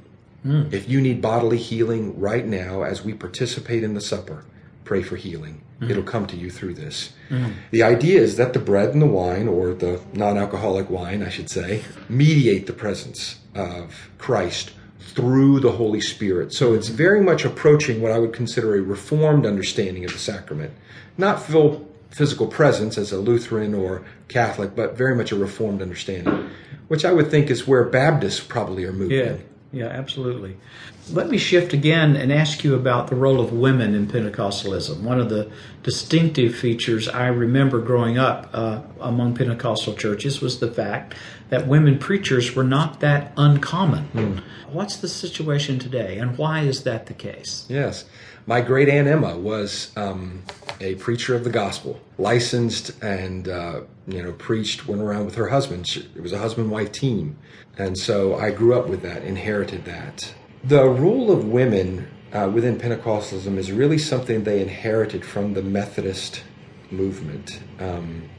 Mm. 0.46 0.74
If 0.74 0.90
you 0.90 1.02
need 1.02 1.22
bodily 1.22 1.58
healing 1.58 2.20
right 2.20 2.46
now 2.46 2.82
as 2.82 3.04
we 3.04 3.14
participate 3.14 3.84
in 3.84 3.94
the 3.94 4.02
supper, 4.02 4.44
pray 4.84 5.02
for 5.02 5.16
healing. 5.16 5.62
Mm. 5.80 5.90
It'll 5.90 6.04
come 6.04 6.28
to 6.28 6.38
you 6.38 6.50
through 6.50 6.76
this. 6.76 7.14
Mm. 7.30 7.54
The 7.72 7.84
idea 7.84 8.22
is 8.22 8.38
that 8.38 8.54
the 8.54 8.60
bread 8.60 8.90
and 8.90 9.02
the 9.02 9.08
wine, 9.08 9.48
or 9.48 9.74
the 9.74 10.02
non 10.14 10.38
alcoholic 10.38 10.90
wine, 10.90 11.24
I 11.24 11.30
should 11.30 11.50
say, 11.50 11.84
mediate 12.10 12.68
the 12.68 12.74
presence 12.74 13.40
of 13.56 14.10
Christ 14.18 14.72
through 15.00 15.60
the 15.60 15.74
Holy 15.74 16.02
Spirit. 16.02 16.54
So 16.54 16.74
it's 16.74 16.88
very 16.88 17.22
much 17.22 17.44
approaching 17.44 18.02
what 18.02 18.12
I 18.12 18.20
would 18.20 18.34
consider 18.34 18.76
a 18.76 18.82
reformed 18.82 19.46
understanding 19.46 20.06
of 20.06 20.14
the 20.14 20.20
sacrament. 20.20 20.74
Not 21.18 21.42
full 21.42 21.88
physical 22.12 22.48
presence 22.48 22.98
as 22.98 23.12
a 23.12 23.18
Lutheran 23.18 23.74
or 23.74 24.04
Catholic, 24.28 24.76
but 24.76 24.98
very 24.98 25.16
much 25.16 25.32
a 25.32 25.36
Reformed 25.36 25.82
understanding, 25.82 26.50
which 26.88 27.06
I 27.06 27.12
would 27.12 27.32
think 27.32 27.50
is 27.50 27.68
where 27.68 27.84
Baptists 27.84 28.42
probably 28.42 28.86
are 28.86 28.94
moving. 28.94 29.18
Yeah, 29.18 29.36
yeah, 29.72 29.88
absolutely. 29.88 30.58
Let 31.12 31.30
me 31.30 31.38
shift 31.38 31.74
again 31.74 32.16
and 32.16 32.32
ask 32.32 32.64
you 32.64 32.76
about 32.76 33.08
the 33.08 33.16
role 33.16 33.40
of 33.40 33.54
women 33.54 33.96
in 33.96 34.08
Pentecostalism. 34.08 35.02
One 35.02 35.20
of 35.20 35.30
the 35.30 35.50
distinctive 35.84 36.56
features 36.56 37.08
I 37.08 37.28
remember 37.28 37.80
growing 37.80 38.18
up 38.18 38.50
uh, 38.54 38.82
among 39.00 39.36
Pentecostal 39.36 39.96
churches 39.96 40.42
was 40.42 40.60
the 40.60 40.72
fact 40.72 41.16
that 41.50 41.68
women 41.68 42.00
preachers 42.00 42.56
were 42.56 42.64
not 42.64 43.00
that 43.00 43.32
uncommon. 43.38 44.10
Mm. 44.14 44.44
What's 44.72 44.98
the 44.98 45.08
situation 45.08 45.80
today, 45.80 46.18
and 46.18 46.38
why 46.38 46.62
is 46.62 46.84
that 46.84 47.08
the 47.08 47.14
case? 47.14 47.66
Yes 47.70 48.06
my 48.46 48.62
great 48.62 48.90
aunt 48.90 49.08
Emma 49.08 49.38
was 49.38 49.92
um, 49.96 50.44
a 50.82 50.96
preacher 50.96 51.36
of 51.36 51.44
the 51.44 51.50
gospel, 51.50 52.00
licensed 52.18 52.92
and 53.02 53.48
uh, 53.48 53.82
you 54.08 54.22
know 54.22 54.34
preached. 54.34 54.88
Went 54.88 55.02
around 55.02 55.26
with 55.26 55.36
her 55.36 55.50
husband. 55.50 55.88
She, 55.88 56.02
it 56.16 56.22
was 56.22 56.34
a 56.34 56.40
husband-wife 56.40 56.92
team, 56.92 57.38
and 57.78 57.98
so 57.98 58.36
I 58.36 58.52
grew 58.52 58.74
up 58.78 58.88
with 58.88 59.02
that, 59.04 59.24
inherited 59.24 59.86
that. 59.86 60.34
The 60.64 60.84
role 60.84 61.32
of 61.32 61.46
women 61.46 62.08
uh, 62.34 62.50
within 62.54 62.78
Pentecostalism 62.78 63.58
is 63.58 63.72
really 63.72 63.98
something 63.98 64.44
they 64.44 64.62
inherited 64.62 65.24
from 65.24 65.54
the 65.54 65.62
Methodist 65.62 66.44
movement. 66.90 67.62
Um, 67.80 68.30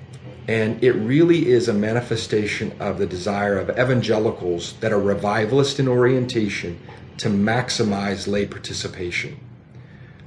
and 0.49 0.83
it 0.83 0.93
really 0.93 1.49
is 1.49 1.69
a 1.69 1.73
manifestation 1.73 2.75
of 2.81 2.99
the 2.99 3.07
desire 3.07 3.59
of 3.59 3.71
evangelicals 3.71 4.75
that 4.81 4.93
are 4.93 5.01
revivalist 5.01 5.79
in 5.79 5.87
orientation 5.87 6.81
to 7.19 7.29
maximize 7.29 8.27
lay 8.27 8.47
participation. 8.47 9.39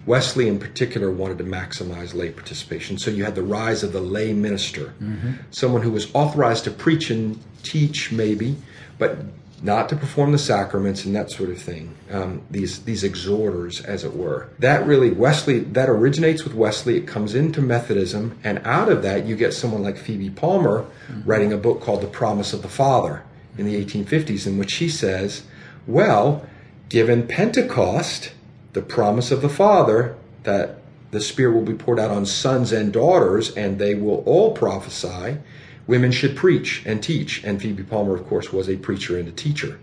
Wesley, 0.06 0.48
in 0.48 0.60
particular, 0.60 1.10
wanted 1.12 1.38
to 1.39 1.44
maximize 1.44 2.13
lay 2.13 2.30
participation. 2.30 2.98
So 2.98 3.10
you 3.10 3.24
had 3.24 3.36
the 3.36 3.44
rise 3.44 3.84
of 3.84 3.91
the 3.91 4.02
lay 4.02 4.34
minister, 4.34 4.94
mm-hmm. 5.02 5.34
someone 5.52 5.82
who 5.82 5.91
was 5.91 6.13
authorized 6.13 6.65
to 6.65 6.72
preach 6.72 7.10
and 7.10 7.39
teach, 7.63 8.12
maybe, 8.12 8.56
but 9.00 9.18
not 9.62 9.89
to 9.89 9.96
perform 9.96 10.32
the 10.32 10.38
sacraments 10.38 11.06
and 11.06 11.15
that 11.15 11.32
sort 11.32 11.50
of 11.50 11.60
thing. 11.60 11.96
Um, 12.12 12.44
these 12.52 12.84
these 12.84 13.04
exhorters, 13.04 13.82
as 13.82 14.04
it 14.04 14.15
were. 14.15 14.50
That 14.60 14.86
really 14.86 15.12
Wesley 15.12 15.60
that 15.60 15.89
originates 15.89 16.44
with 16.44 16.54
Wesley. 16.54 16.98
It 16.98 17.08
comes 17.08 17.34
into 17.34 17.62
Methodism, 17.62 18.38
and 18.44 18.60
out 18.63 18.89
of 18.89 19.02
that 19.04 19.26
you 19.26 19.36
get 19.36 19.54
someone 19.54 19.84
like 19.84 19.98
Phoebe 19.98 20.30
Palmer 20.30 20.84
mm-hmm. 20.84 21.28
writing 21.28 21.52
a 21.52 21.58
book 21.58 21.82
called 21.82 22.02
The 22.02 22.08
Promise 22.08 22.54
of 22.54 22.62
the 22.62 22.70
Father 22.70 23.24
in 23.58 23.65
the 23.65 23.84
1850s, 23.84 24.46
in 24.46 24.58
which 24.58 24.72
she 24.72 24.89
says, 24.89 25.44
"Well, 25.88 26.46
given 26.89 27.28
Pentecost." 27.28 28.32
The 28.76 28.82
promise 28.82 29.32
of 29.32 29.42
the 29.42 29.48
Father 29.48 30.18
that 30.44 30.80
the 31.12 31.22
Spirit 31.22 31.54
will 31.54 31.62
be 31.62 31.74
poured 31.74 31.98
out 31.98 32.12
on 32.12 32.26
sons 32.26 32.74
and 32.74 32.92
daughters, 32.92 33.56
and 33.56 33.80
they 33.80 33.96
will 33.96 34.22
all 34.26 34.52
prophesy. 34.52 35.38
Women 35.88 36.12
should 36.12 36.36
preach 36.36 36.84
and 36.86 37.02
teach. 37.02 37.42
And 37.46 37.62
Phoebe 37.62 37.84
Palmer, 37.84 38.14
of 38.16 38.28
course, 38.28 38.52
was 38.52 38.68
a 38.68 38.76
preacher 38.76 39.18
and 39.18 39.30
a 39.30 39.32
teacher. 39.32 39.80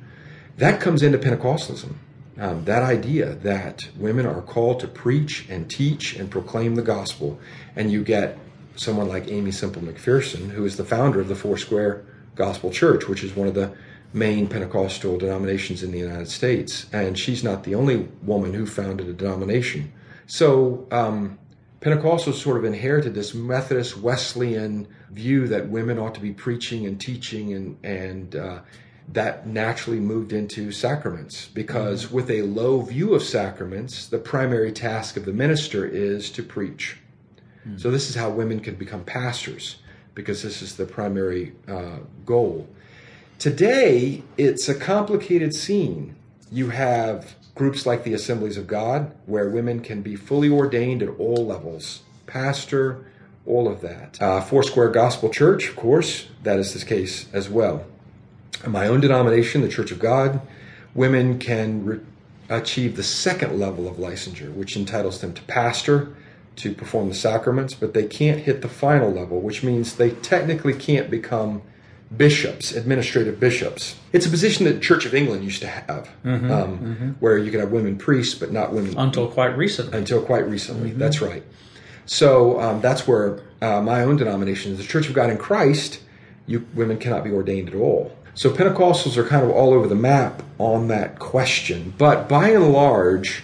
That 0.59 0.79
comes 0.79 1.03
into 1.03 1.17
Pentecostalism. 1.17 1.95
Um, 2.39 2.67
that 2.67 2.83
idea 2.83 3.35
that 3.37 3.89
women 3.97 4.27
are 4.27 4.43
called 4.43 4.81
to 4.81 4.89
preach 4.89 5.47
and 5.49 5.71
teach 5.71 6.15
and 6.15 6.31
proclaim 6.31 6.75
the 6.75 6.83
gospel. 6.83 7.41
And 7.75 7.91
you 7.91 8.05
get 8.05 8.39
someone 8.77 9.09
like 9.09 9.27
Aimee 9.27 9.53
Semple 9.53 9.81
McPherson, 9.81 10.51
who 10.51 10.67
is 10.67 10.77
the 10.77 10.85
founder 10.85 11.19
of 11.19 11.29
the 11.29 11.35
Foursquare 11.35 12.05
Gospel 12.35 12.71
Church, 12.71 13.09
which 13.09 13.25
is 13.25 13.35
one 13.35 13.49
of 13.49 13.55
the 13.55 13.73
main 14.13 14.47
Pentecostal 14.47 15.19
denominations 15.19 15.83
in 15.83 15.91
the 15.91 15.99
United 15.99 16.29
States, 16.29 16.87
and 16.93 17.19
she's 17.19 17.43
not 17.43 17.65
the 17.65 17.75
only 17.75 18.09
woman 18.23 18.53
who 18.53 18.67
founded 18.67 19.09
a 19.09 19.13
denomination. 19.13 19.93
So 20.27 20.87
um, 20.91 21.39
Pentecostals 21.81 22.35
sort 22.35 22.57
of 22.57 22.65
inherited 22.65 23.15
this 23.15 23.35
Methodist 23.35 23.97
Wesleyan 23.97 24.87
view 25.11 25.49
that 25.49 25.69
women 25.69 25.99
ought 25.99 26.15
to 26.15 26.21
be 26.21 26.33
preaching 26.33 26.87
and 26.87 27.01
teaching, 27.01 27.53
and 27.55 27.77
and 27.85 28.37
uh, 28.37 28.61
that 29.09 29.47
naturally 29.47 30.01
moved 30.01 30.33
into 30.33 30.71
sacraments 30.71 31.49
because 31.49 32.07
mm-hmm. 32.07 32.15
with 32.15 32.31
a 32.31 32.43
low 32.43 32.83
view 32.83 33.15
of 33.15 33.23
sacraments, 33.23 34.07
the 34.07 34.19
primary 34.19 34.73
task 34.73 35.17
of 35.17 35.25
the 35.25 35.33
minister 35.33 35.85
is 35.85 36.31
to 36.31 36.43
preach. 36.43 36.99
Mm-hmm. 37.67 37.79
So 37.79 37.91
this 37.91 38.09
is 38.09 38.15
how 38.15 38.31
women 38.31 38.61
can 38.61 38.77
become 38.77 39.05
pastors 39.05 39.77
because 40.15 40.43
this 40.43 40.63
is 40.63 40.77
the 40.77 40.87
primary 40.87 41.53
uh, 41.67 41.99
goal. 42.25 42.69
Today, 43.43 44.23
it's 44.39 44.69
a 44.69 44.75
complicated 44.77 45.53
scene. 45.53 46.15
You 46.53 46.71
have 46.71 47.35
groups 47.57 47.85
like 47.85 48.05
the 48.05 48.15
Assemblies 48.15 48.57
of 48.57 48.69
God, 48.69 49.11
where 49.27 49.51
women 49.51 49.81
can 49.81 50.01
be 50.01 50.15
fully 50.15 50.49
ordained 50.49 51.03
at 51.03 51.09
all 51.19 51.45
levels 51.45 52.03
pastor, 52.29 53.05
all 53.45 53.67
of 53.67 53.81
that. 53.81 54.23
Uh, 54.23 54.41
Foursquare 54.41 54.91
Gospel 54.91 55.29
Church, 55.29 55.71
of 55.71 55.75
course, 55.75 56.29
that 56.45 56.61
is 56.61 56.73
the 56.73 56.87
case 56.87 57.27
as 57.33 57.49
well. 57.49 57.85
In 58.63 58.71
my 58.71 58.87
own 58.87 59.01
denomination, 59.01 59.61
the 59.61 59.69
Church 59.69 59.91
of 59.91 59.99
God, 59.99 60.41
women 60.95 61.41
can 61.41 61.85
re- 61.85 62.01
achieve 62.49 62.95
the 62.95 63.03
second 63.03 63.59
level 63.59 63.89
of 63.89 63.97
licensure, 63.97 64.55
which 64.55 64.77
entitles 64.77 65.21
them 65.21 65.35
to 65.35 65.43
pastor, 65.43 66.15
to 66.55 66.73
perform 66.73 67.09
the 67.09 67.15
sacraments, 67.17 67.75
but 67.75 67.93
they 67.93 68.07
can't 68.07 68.43
hit 68.43 68.63
the 68.63 68.69
final 68.69 69.11
level, 69.11 69.41
which 69.41 69.65
means 69.65 69.97
they 69.97 70.11
technically 70.11 70.75
can't 70.75 71.11
become 71.11 71.63
bishops, 72.17 72.73
administrative 72.73 73.41
bishops. 73.41 73.97
It's 74.13 74.27
a 74.27 74.31
position 74.31 74.65
that 74.67 74.83
Church 74.83 75.07
of 75.07 75.15
England 75.15 75.45
used 75.45 75.61
to 75.63 75.69
have, 75.69 76.11
mm-hmm, 76.25 76.51
um, 76.51 76.79
mm-hmm. 76.79 77.09
where 77.21 77.39
you 77.39 77.51
could 77.51 77.61
have 77.61 77.73
women 77.73 77.97
priests, 77.97 78.35
but 78.35 78.53
not 78.53 78.73
women. 78.73 78.97
Until 78.99 79.29
quite 79.29 79.57
recently. 79.57 79.99
Until 79.99 80.23
quite 80.23 80.47
recently, 80.47 80.91
mm-hmm. 80.91 80.99
that's 80.99 81.21
right. 81.21 81.43
So 82.07 82.61
um, 82.61 82.81
that's 82.81 83.07
where 83.07 83.41
uh, 83.61 83.81
my 83.81 84.03
own 84.03 84.17
denomination 84.17 84.73
is 84.73 84.79
the 84.79 84.85
Church 84.85 85.09
of 85.09 85.15
God 85.15 85.31
in 85.31 85.39
Christ. 85.39 86.01
You 86.47 86.67
women 86.75 86.99
cannot 86.99 87.25
be 87.25 87.31
ordained 87.31 87.69
at 87.69 87.75
all. 87.75 88.17
So 88.35 88.51
Pentecostals 88.51 89.17
are 89.17 89.25
kind 89.25 89.45
of 89.45 89.51
all 89.51 89.73
over 89.73 89.87
the 89.87 89.95
map 89.95 90.43
on 90.59 90.89
that 90.89 91.19
question, 91.19 91.95
but 91.99 92.29
by 92.29 92.49
and 92.49 92.73
large, 92.73 93.43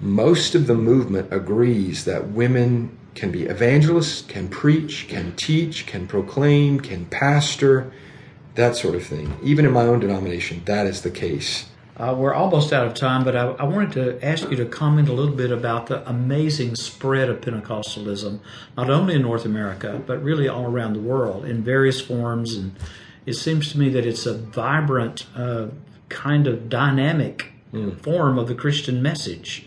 most 0.00 0.54
of 0.54 0.66
the 0.66 0.74
movement 0.74 1.32
agrees 1.32 2.04
that 2.06 2.28
women 2.28 2.96
can 3.14 3.30
be 3.30 3.44
evangelists, 3.44 4.22
can 4.22 4.48
preach, 4.48 5.08
can 5.08 5.34
teach, 5.36 5.86
can 5.86 6.06
proclaim, 6.06 6.80
can 6.80 7.06
pastor, 7.06 7.92
that 8.54 8.76
sort 8.76 8.94
of 8.94 9.04
thing. 9.04 9.36
Even 9.42 9.64
in 9.64 9.72
my 9.72 9.82
own 9.82 10.00
denomination, 10.00 10.62
that 10.66 10.86
is 10.86 11.02
the 11.02 11.10
case. 11.10 11.66
Uh, 11.96 12.14
we're 12.14 12.32
almost 12.32 12.72
out 12.72 12.86
of 12.86 12.94
time, 12.94 13.24
but 13.24 13.36
I, 13.36 13.48
I, 13.48 13.64
wanted 13.64 13.92
to 13.92 14.24
ask 14.24 14.50
you 14.50 14.56
to 14.56 14.64
comment 14.64 15.10
a 15.10 15.12
little 15.12 15.34
bit 15.34 15.52
about 15.52 15.88
the 15.88 16.08
amazing 16.08 16.74
spread 16.74 17.28
of 17.28 17.42
Pentecostalism, 17.42 18.40
not 18.74 18.88
only 18.88 19.16
in 19.16 19.22
North 19.22 19.44
America, 19.44 20.02
but 20.06 20.22
really 20.22 20.48
all 20.48 20.64
around 20.64 20.94
the 20.94 21.00
world 21.00 21.44
in 21.44 21.62
various 21.62 22.00
forms. 22.00 22.54
And 22.54 22.74
it 23.26 23.34
seems 23.34 23.70
to 23.72 23.78
me 23.78 23.90
that 23.90 24.06
it's 24.06 24.24
a 24.24 24.32
vibrant, 24.32 25.26
uh, 25.36 25.66
kind 26.08 26.46
of 26.46 26.70
dynamic 26.70 27.52
mm. 27.72 28.00
form 28.00 28.38
of 28.38 28.48
the 28.48 28.54
Christian 28.54 29.02
message 29.02 29.66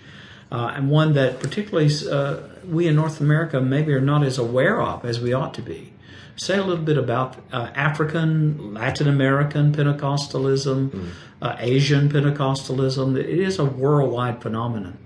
uh, 0.51 0.73
and 0.75 0.89
one 0.89 1.13
that 1.13 1.39
particularly 1.39 1.89
uh, 2.09 2.37
we 2.65 2.87
in 2.87 2.95
North 2.95 3.19
America 3.19 3.61
maybe 3.61 3.93
are 3.93 4.01
not 4.01 4.23
as 4.23 4.37
aware 4.37 4.81
of 4.81 5.05
as 5.05 5.19
we 5.19 5.33
ought 5.33 5.53
to 5.55 5.61
be. 5.61 5.93
Say 6.35 6.57
a 6.57 6.63
little 6.63 6.83
bit 6.83 6.97
about 6.97 7.37
uh, 7.51 7.69
African, 7.75 8.73
Latin 8.73 9.07
American 9.07 9.71
Pentecostalism, 9.71 10.89
mm. 10.89 11.57
Asian 11.59 12.09
Pentecostalism. 12.09 13.17
It 13.19 13.27
is 13.27 13.59
a 13.59 13.65
worldwide 13.65 14.41
phenomenon. 14.41 14.97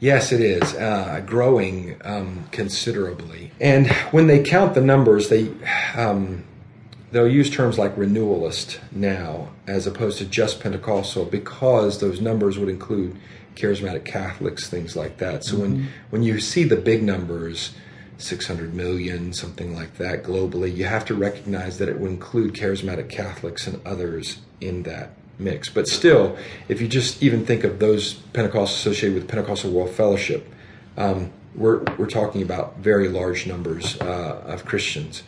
Yes, 0.00 0.32
it 0.32 0.40
is 0.40 0.74
uh, 0.74 1.22
growing 1.26 2.00
um, 2.04 2.44
considerably. 2.52 3.52
And 3.60 3.90
when 4.12 4.26
they 4.26 4.42
count 4.42 4.74
the 4.74 4.80
numbers, 4.80 5.28
they 5.28 5.50
um, 5.94 6.44
they'll 7.12 7.28
use 7.28 7.50
terms 7.50 7.78
like 7.78 7.96
renewalist 7.96 8.80
now 8.92 9.48
as 9.66 9.86
opposed 9.86 10.18
to 10.18 10.24
just 10.24 10.60
Pentecostal 10.60 11.26
because 11.26 12.00
those 12.00 12.20
numbers 12.20 12.58
would 12.58 12.68
include 12.68 13.16
charismatic 13.60 14.04
Catholics, 14.04 14.68
things 14.68 14.96
like 14.96 15.18
that. 15.18 15.44
So 15.44 15.54
mm-hmm. 15.54 15.62
when 15.62 15.88
when 16.10 16.22
you 16.22 16.40
see 16.40 16.64
the 16.64 16.76
big 16.76 17.02
numbers, 17.02 17.72
600 18.18 18.74
million, 18.74 19.32
something 19.32 19.74
like 19.74 19.96
that 19.98 20.22
globally, 20.22 20.74
you 20.74 20.84
have 20.84 21.04
to 21.06 21.14
recognize 21.14 21.78
that 21.78 21.88
it 21.88 21.98
will 21.98 22.08
include 22.08 22.54
charismatic 22.54 23.08
Catholics 23.08 23.66
and 23.66 23.80
others 23.86 24.38
in 24.60 24.82
that 24.84 25.10
mix. 25.38 25.68
But 25.68 25.88
still, 25.88 26.36
if 26.68 26.80
you 26.80 26.88
just 26.88 27.22
even 27.22 27.46
think 27.46 27.64
of 27.64 27.78
those 27.78 28.14
Pentecostals 28.14 28.64
associated 28.64 29.14
with 29.14 29.28
Pentecostal 29.28 29.70
World 29.70 29.90
Fellowship, 29.90 30.52
um, 30.96 31.32
we're 31.54 31.82
we're 31.98 32.06
talking 32.06 32.42
about 32.42 32.78
very 32.78 33.08
large 33.08 33.46
numbers 33.46 34.00
uh, 34.00 34.42
of 34.46 34.64
Christians. 34.64 35.22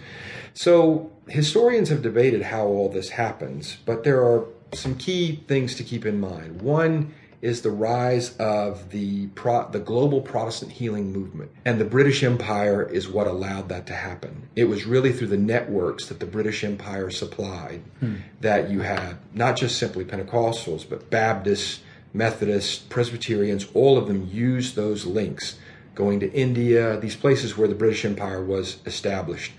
So 0.54 1.10
historians 1.28 1.88
have 1.88 2.02
debated 2.02 2.42
how 2.42 2.66
all 2.66 2.88
this 2.88 3.10
happens, 3.10 3.78
but 3.86 4.04
there 4.04 4.22
are 4.22 4.44
some 4.74 4.96
key 4.96 5.42
things 5.48 5.74
to 5.76 5.84
keep 5.84 6.06
in 6.06 6.20
mind. 6.20 6.62
One 6.62 7.14
is 7.42 7.62
the 7.62 7.70
rise 7.70 8.36
of 8.36 8.90
the 8.90 9.26
pro- 9.28 9.68
the 9.68 9.80
global 9.80 10.20
Protestant 10.20 10.70
healing 10.72 11.12
movement, 11.12 11.50
and 11.64 11.80
the 11.80 11.84
British 11.84 12.22
Empire 12.22 12.82
is 12.82 13.08
what 13.08 13.26
allowed 13.26 13.68
that 13.68 13.84
to 13.88 13.94
happen. 13.94 14.48
It 14.54 14.64
was 14.64 14.86
really 14.86 15.12
through 15.12 15.26
the 15.26 15.36
networks 15.36 16.06
that 16.06 16.20
the 16.20 16.26
British 16.26 16.62
Empire 16.62 17.10
supplied 17.10 17.82
hmm. 17.98 18.16
that 18.40 18.70
you 18.70 18.80
had 18.80 19.16
not 19.34 19.56
just 19.56 19.76
simply 19.76 20.04
Pentecostals, 20.04 20.88
but 20.88 21.10
Baptists, 21.10 21.80
Methodists, 22.14 22.78
Presbyterians. 22.78 23.66
All 23.74 23.98
of 23.98 24.06
them 24.06 24.28
used 24.30 24.76
those 24.76 25.04
links, 25.04 25.58
going 25.96 26.20
to 26.20 26.32
India, 26.32 26.96
these 27.00 27.16
places 27.16 27.58
where 27.58 27.68
the 27.68 27.74
British 27.74 28.04
Empire 28.04 28.42
was 28.42 28.78
established. 28.86 29.52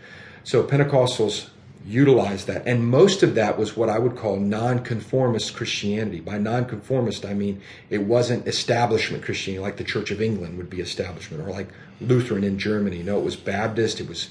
So 0.46 0.64
Pentecostals 0.64 1.50
utilized 1.86 2.48
that. 2.48 2.66
And 2.66 2.88
most 2.88 3.24
of 3.24 3.36
that 3.36 3.58
was 3.58 3.76
what 3.76 3.90
I 3.90 4.00
would 4.00 4.16
call 4.16 4.38
nonconformist 4.38 5.56
Christianity. 5.56 6.22
By 6.22 6.38
nonconformist, 6.38 7.26
I 7.26 7.34
mean 7.34 7.62
it 7.90 8.04
wasn't 8.04 8.48
establishment 8.48 9.24
Christianity 9.24 9.62
like 9.62 9.78
the 9.78 9.84
Church 9.84 10.12
of 10.12 10.22
England 10.22 10.58
would 10.58 10.70
be 10.70 10.80
establishment 10.80 11.46
or 11.46 11.52
like 11.52 11.68
Lutheran 12.00 12.44
in 12.44 12.58
Germany. 12.58 13.04
No, 13.04 13.20
it 13.20 13.26
was 13.26 13.36
Baptist, 13.36 14.00
it 14.00 14.08
was 14.08 14.30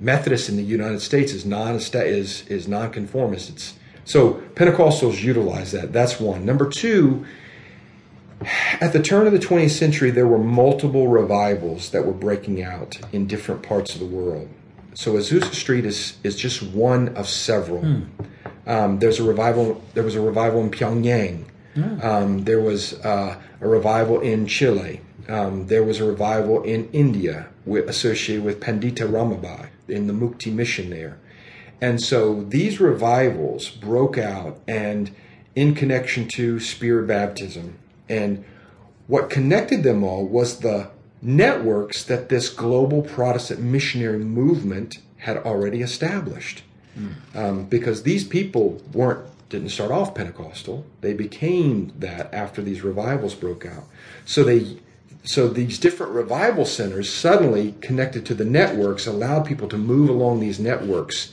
Methodist 0.00 0.48
in 0.48 0.56
the 0.56 0.62
United 0.62 1.00
States 1.00 1.32
is 1.32 1.44
non 1.44 1.74
is 1.76 2.46
is 2.46 2.68
nonconformist. 2.68 3.50
It's 3.50 3.74
so 4.04 4.34
Pentecostals 4.54 5.22
utilize 5.22 5.72
that. 5.72 5.92
That's 5.92 6.20
one. 6.20 6.44
Number 6.44 6.68
two, 6.68 7.26
at 8.80 8.92
the 8.92 9.02
turn 9.02 9.26
of 9.26 9.32
the 9.32 9.38
20th 9.38 9.70
century, 9.70 10.10
there 10.10 10.26
were 10.26 10.38
multiple 10.38 11.08
revivals 11.08 11.90
that 11.90 12.06
were 12.06 12.12
breaking 12.12 12.62
out 12.62 12.98
in 13.12 13.26
different 13.26 13.62
parts 13.62 13.94
of 13.94 14.00
the 14.00 14.06
world. 14.06 14.48
So 14.98 15.12
Azusa 15.12 15.54
Street 15.54 15.86
is 15.86 16.16
is 16.24 16.34
just 16.34 16.60
one 16.60 17.10
of 17.14 17.28
several. 17.28 17.82
Hmm. 17.82 18.02
Um, 18.66 18.98
there's 18.98 19.20
a 19.20 19.22
revival. 19.22 19.80
There 19.94 20.02
was 20.02 20.16
a 20.16 20.20
revival 20.20 20.60
in 20.60 20.72
Pyongyang. 20.72 21.44
Hmm. 21.74 22.00
Um, 22.02 22.44
there 22.44 22.60
was 22.60 22.94
uh, 23.04 23.40
a 23.60 23.68
revival 23.68 24.18
in 24.18 24.48
Chile. 24.48 25.00
Um, 25.28 25.68
there 25.68 25.84
was 25.84 26.00
a 26.00 26.04
revival 26.04 26.64
in 26.64 26.90
India 26.90 27.46
with, 27.64 27.88
associated 27.88 28.44
with 28.44 28.58
Pandita 28.58 29.06
Ramabai 29.08 29.68
in 29.86 30.08
the 30.08 30.12
Mukti 30.12 30.52
mission 30.52 30.90
there. 30.90 31.16
And 31.80 32.02
so 32.02 32.42
these 32.42 32.80
revivals 32.80 33.70
broke 33.70 34.18
out 34.18 34.60
and 34.66 35.14
in 35.54 35.76
connection 35.76 36.26
to 36.30 36.58
spirit 36.58 37.06
baptism. 37.06 37.78
And 38.08 38.44
what 39.06 39.30
connected 39.30 39.84
them 39.84 40.02
all 40.02 40.26
was 40.26 40.58
the 40.58 40.90
networks 41.20 42.04
that 42.04 42.28
this 42.28 42.48
global 42.48 43.02
Protestant 43.02 43.60
missionary 43.60 44.24
movement 44.24 44.98
had 45.18 45.36
already 45.38 45.82
established. 45.82 46.62
Mm. 46.98 47.14
Um, 47.34 47.64
because 47.64 48.02
these 48.02 48.24
people 48.24 48.82
weren't 48.92 49.26
didn't 49.48 49.70
start 49.70 49.90
off 49.90 50.14
Pentecostal; 50.14 50.84
they 51.00 51.14
became 51.14 51.92
that 51.98 52.32
after 52.34 52.62
these 52.62 52.82
revivals 52.82 53.34
broke 53.34 53.64
out. 53.64 53.84
So 54.24 54.44
they 54.44 54.78
so 55.24 55.48
these 55.48 55.78
different 55.78 56.12
revival 56.12 56.64
centers 56.64 57.12
suddenly 57.12 57.74
connected 57.80 58.24
to 58.26 58.34
the 58.34 58.44
networks 58.44 59.06
allowed 59.06 59.46
people 59.46 59.68
to 59.68 59.76
move 59.76 60.08
along 60.08 60.40
these 60.40 60.58
networks. 60.58 61.32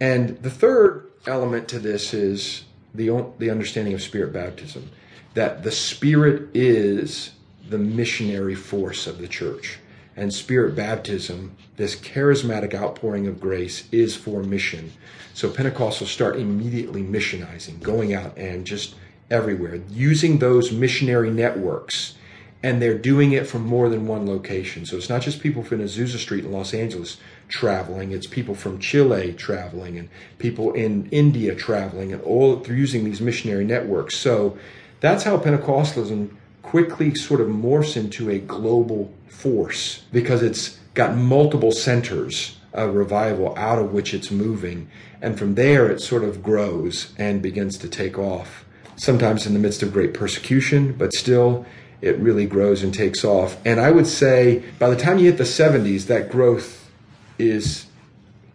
And 0.00 0.40
the 0.42 0.50
third 0.50 1.10
element 1.26 1.68
to 1.68 1.78
this 1.78 2.14
is 2.14 2.64
the 2.94 3.26
the 3.38 3.50
understanding 3.50 3.94
of 3.94 4.02
spirit 4.02 4.32
baptism, 4.32 4.90
that 5.34 5.62
the 5.62 5.70
Spirit 5.70 6.48
is 6.54 7.30
the 7.68 7.78
missionary 7.78 8.54
force 8.54 9.06
of 9.06 9.18
the 9.18 9.28
church. 9.28 9.78
And 10.16 10.32
spirit 10.32 10.74
baptism, 10.74 11.56
this 11.76 11.94
charismatic 11.94 12.74
outpouring 12.74 13.26
of 13.26 13.38
grace, 13.38 13.86
is 13.92 14.16
for 14.16 14.42
mission. 14.42 14.92
So 15.34 15.50
Pentecostals 15.50 16.06
start 16.06 16.36
immediately 16.36 17.02
missionizing, 17.02 17.82
going 17.82 18.14
out 18.14 18.36
and 18.38 18.66
just 18.66 18.94
everywhere, 19.30 19.82
using 19.90 20.38
those 20.38 20.72
missionary 20.72 21.30
networks. 21.30 22.14
And 22.62 22.80
they're 22.80 22.96
doing 22.96 23.32
it 23.32 23.46
from 23.46 23.62
more 23.62 23.90
than 23.90 24.06
one 24.06 24.26
location. 24.26 24.86
So 24.86 24.96
it's 24.96 25.10
not 25.10 25.20
just 25.20 25.42
people 25.42 25.62
from 25.62 25.80
Azusa 25.80 26.16
Street 26.16 26.44
in 26.44 26.52
Los 26.52 26.72
Angeles 26.72 27.18
traveling, 27.48 28.12
it's 28.12 28.26
people 28.26 28.54
from 28.54 28.78
Chile 28.78 29.34
traveling, 29.34 29.98
and 29.98 30.08
people 30.38 30.72
in 30.72 31.08
India 31.10 31.54
traveling, 31.54 32.12
and 32.12 32.22
all 32.22 32.60
through 32.60 32.76
using 32.76 33.04
these 33.04 33.20
missionary 33.20 33.64
networks. 33.64 34.16
So 34.16 34.56
that's 35.00 35.24
how 35.24 35.36
Pentecostalism 35.36 36.30
quickly 36.66 37.14
sort 37.14 37.40
of 37.40 37.46
morphs 37.46 37.96
into 37.96 38.28
a 38.28 38.40
global 38.40 39.14
force 39.28 40.02
because 40.12 40.42
it's 40.42 40.80
got 40.94 41.16
multiple 41.16 41.70
centers 41.70 42.56
of 42.72 42.92
revival 42.94 43.56
out 43.56 43.78
of 43.78 43.92
which 43.92 44.12
it's 44.12 44.32
moving. 44.32 44.90
And 45.22 45.38
from 45.38 45.54
there, 45.54 45.88
it 45.88 46.00
sort 46.00 46.24
of 46.24 46.42
grows 46.42 47.14
and 47.18 47.40
begins 47.40 47.78
to 47.78 47.88
take 47.88 48.18
off. 48.18 48.64
Sometimes 48.96 49.46
in 49.46 49.52
the 49.54 49.60
midst 49.60 49.84
of 49.84 49.92
great 49.92 50.12
persecution, 50.12 50.92
but 50.94 51.12
still, 51.12 51.64
it 52.00 52.18
really 52.18 52.46
grows 52.46 52.82
and 52.82 52.92
takes 52.92 53.24
off. 53.24 53.56
And 53.64 53.78
I 53.78 53.92
would 53.92 54.08
say 54.08 54.64
by 54.80 54.90
the 54.90 54.96
time 54.96 55.18
you 55.18 55.26
hit 55.26 55.38
the 55.38 55.44
70s, 55.44 56.06
that 56.06 56.28
growth 56.28 56.90
is 57.38 57.86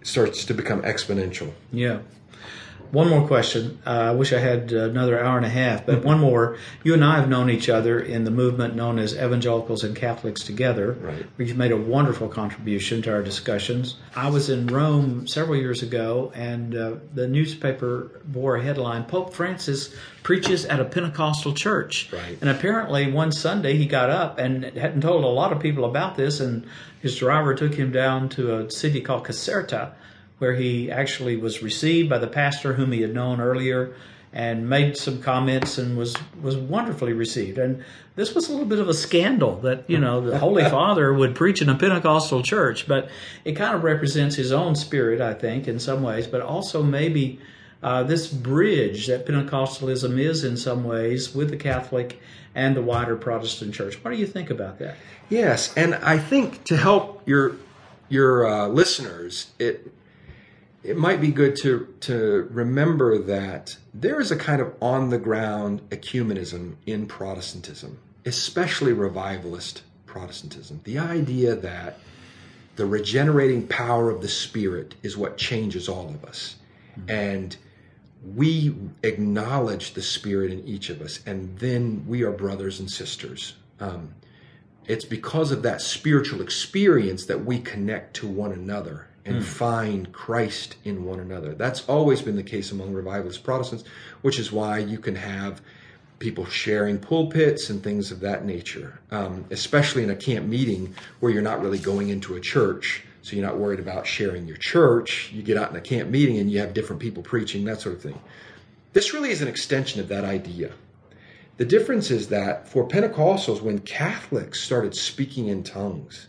starts 0.03 0.43
to 0.45 0.53
become 0.53 0.81
exponential. 0.81 1.53
Yeah. 1.71 1.99
One 2.91 3.09
more 3.09 3.25
question. 3.25 3.79
Uh, 3.85 3.89
I 3.89 4.11
wish 4.11 4.33
I 4.33 4.39
had 4.39 4.73
another 4.73 5.23
hour 5.23 5.37
and 5.37 5.45
a 5.45 5.49
half, 5.49 5.85
but 5.85 6.03
one 6.03 6.19
more. 6.19 6.57
You 6.83 6.93
and 6.93 7.05
I 7.05 7.15
have 7.15 7.29
known 7.29 7.49
each 7.49 7.69
other 7.69 7.99
in 8.01 8.25
the 8.25 8.31
movement 8.31 8.75
known 8.75 8.99
as 8.99 9.15
Evangelicals 9.15 9.85
and 9.85 9.95
Catholics 9.95 10.43
Together. 10.43 10.93
Right. 10.93 11.25
You've 11.37 11.57
made 11.57 11.71
a 11.71 11.77
wonderful 11.77 12.27
contribution 12.27 13.01
to 13.03 13.13
our 13.13 13.23
discussions. 13.23 13.95
I 14.13 14.29
was 14.29 14.49
in 14.49 14.67
Rome 14.67 15.25
several 15.25 15.55
years 15.55 15.83
ago, 15.83 16.33
and 16.35 16.75
uh, 16.75 16.95
the 17.13 17.27
newspaper 17.27 18.21
bore 18.25 18.57
a 18.57 18.63
headline 18.63 19.05
Pope 19.05 19.33
Francis 19.33 19.95
preaches 20.23 20.65
at 20.65 20.81
a 20.81 20.85
Pentecostal 20.85 21.53
church. 21.53 22.11
Right. 22.11 22.37
And 22.41 22.49
apparently, 22.49 23.09
one 23.09 23.31
Sunday 23.31 23.77
he 23.77 23.85
got 23.85 24.09
up 24.09 24.37
and 24.37 24.65
hadn't 24.65 25.01
told 25.01 25.23
a 25.23 25.27
lot 25.27 25.53
of 25.53 25.61
people 25.61 25.85
about 25.85 26.17
this, 26.17 26.41
and 26.41 26.67
his 27.01 27.15
driver 27.15 27.55
took 27.55 27.73
him 27.73 27.93
down 27.93 28.27
to 28.29 28.57
a 28.57 28.69
city 28.69 28.99
called 28.99 29.25
Caserta 29.25 29.93
where 30.41 30.55
he 30.55 30.89
actually 30.89 31.37
was 31.37 31.61
received 31.61 32.09
by 32.09 32.17
the 32.17 32.25
pastor 32.25 32.73
whom 32.73 32.91
he 32.91 33.01
had 33.01 33.13
known 33.13 33.39
earlier 33.39 33.93
and 34.33 34.67
made 34.67 34.97
some 34.97 35.21
comments 35.21 35.77
and 35.77 35.95
was 35.95 36.15
was 36.41 36.57
wonderfully 36.57 37.13
received. 37.13 37.59
And 37.59 37.83
this 38.15 38.33
was 38.33 38.49
a 38.49 38.51
little 38.51 38.65
bit 38.65 38.79
of 38.79 38.89
a 38.89 38.93
scandal 38.95 39.57
that 39.57 39.87
you 39.87 39.99
know 39.99 40.19
the 40.19 40.39
Holy 40.39 40.63
Father 40.69 41.13
would 41.13 41.35
preach 41.35 41.61
in 41.61 41.69
a 41.69 41.77
Pentecostal 41.77 42.41
church, 42.41 42.87
but 42.87 43.07
it 43.45 43.51
kind 43.51 43.75
of 43.75 43.83
represents 43.83 44.35
his 44.35 44.51
own 44.51 44.73
spirit, 44.73 45.21
I 45.21 45.35
think, 45.35 45.67
in 45.67 45.77
some 45.77 46.01
ways, 46.01 46.25
but 46.27 46.41
also 46.41 46.81
maybe. 46.83 47.39
Uh, 47.83 48.03
this 48.03 48.27
bridge 48.27 49.07
that 49.07 49.25
Pentecostalism 49.25 50.19
is 50.19 50.43
in 50.43 50.55
some 50.55 50.83
ways 50.83 51.33
with 51.33 51.49
the 51.49 51.57
Catholic 51.57 52.21
and 52.53 52.75
the 52.75 52.81
wider 52.83 53.15
Protestant 53.15 53.73
church. 53.73 53.95
What 54.03 54.11
do 54.11 54.17
you 54.17 54.27
think 54.27 54.51
about 54.51 54.77
that? 54.77 54.97
Yes, 55.29 55.75
and 55.75 55.95
I 55.95 56.19
think 56.19 56.63
to 56.65 56.77
help 56.77 57.27
your 57.27 57.55
your 58.07 58.45
uh, 58.45 58.67
listeners, 58.67 59.49
it 59.57 59.91
it 60.83 60.97
might 60.97 61.21
be 61.21 61.31
good 61.31 61.55
to 61.57 61.93
to 62.01 62.47
remember 62.51 63.19
that 63.19 63.77
there 63.93 64.19
is 64.19 64.31
a 64.31 64.35
kind 64.35 64.61
of 64.61 64.73
on 64.81 65.09
the 65.09 65.17
ground 65.17 65.81
ecumenism 65.89 66.75
in 66.85 67.05
Protestantism, 67.05 67.99
especially 68.25 68.93
revivalist 68.93 69.83
Protestantism. 70.05 70.81
The 70.83 70.97
idea 70.97 71.55
that 71.55 71.99
the 72.75 72.85
regenerating 72.85 73.67
power 73.67 74.09
of 74.09 74.21
the 74.21 74.27
Spirit 74.27 74.95
is 75.03 75.17
what 75.17 75.37
changes 75.37 75.87
all 75.87 76.09
of 76.09 76.25
us, 76.25 76.55
mm-hmm. 76.97 77.09
and 77.09 77.57
we 78.35 78.75
acknowledge 79.03 79.93
the 79.93 80.01
Spirit 80.01 80.51
in 80.51 80.65
each 80.67 80.89
of 80.89 81.01
us, 81.01 81.19
and 81.25 81.57
then 81.59 82.05
we 82.07 82.23
are 82.23 82.31
brothers 82.31 82.79
and 82.79 82.89
sisters. 82.89 83.55
Um, 83.79 84.15
it's 84.87 85.05
because 85.05 85.51
of 85.51 85.61
that 85.61 85.81
spiritual 85.81 86.41
experience 86.41 87.25
that 87.27 87.45
we 87.45 87.59
connect 87.59 88.15
to 88.15 88.27
one 88.27 88.51
another 88.51 89.07
and 89.25 89.37
mm. 89.37 89.43
find 89.43 90.11
Christ 90.11 90.77
in 90.83 91.05
one 91.05 91.19
another. 91.19 91.53
That's 91.53 91.87
always 91.87 92.21
been 92.21 92.35
the 92.35 92.43
case 92.43 92.71
among 92.71 92.93
revivalist 92.93 93.43
Protestants, 93.43 93.83
which 94.21 94.39
is 94.39 94.51
why 94.51 94.79
you 94.79 94.97
can 94.97 95.15
have 95.15 95.61
people 96.19 96.45
sharing 96.45 96.99
pulpits 96.99 97.69
and 97.69 97.83
things 97.83 98.11
of 98.11 98.19
that 98.21 98.45
nature, 98.45 98.99
um, 99.09 99.45
especially 99.49 100.03
in 100.03 100.09
a 100.09 100.15
camp 100.15 100.47
meeting 100.47 100.93
where 101.19 101.31
you're 101.31 101.41
not 101.41 101.61
really 101.61 101.79
going 101.79 102.09
into 102.09 102.35
a 102.35 102.39
church. 102.39 103.03
So 103.23 103.35
you're 103.35 103.45
not 103.45 103.57
worried 103.57 103.79
about 103.79 104.07
sharing 104.07 104.47
your 104.47 104.57
church. 104.57 105.31
You 105.31 105.43
get 105.43 105.57
out 105.57 105.69
in 105.69 105.75
a 105.75 105.81
camp 105.81 106.09
meeting 106.09 106.37
and 106.37 106.51
you 106.51 106.59
have 106.59 106.73
different 106.73 107.01
people 107.01 107.21
preaching, 107.21 107.65
that 107.65 107.81
sort 107.81 107.95
of 107.95 108.01
thing. 108.01 108.19
This 108.93 109.13
really 109.13 109.31
is 109.31 109.41
an 109.41 109.47
extension 109.47 109.99
of 109.99 110.07
that 110.09 110.23
idea. 110.23 110.71
The 111.57 111.65
difference 111.65 112.09
is 112.09 112.29
that 112.29 112.67
for 112.67 112.87
Pentecostals, 112.87 113.61
when 113.61 113.79
Catholics 113.79 114.61
started 114.61 114.95
speaking 114.95 115.47
in 115.47 115.63
tongues, 115.63 116.27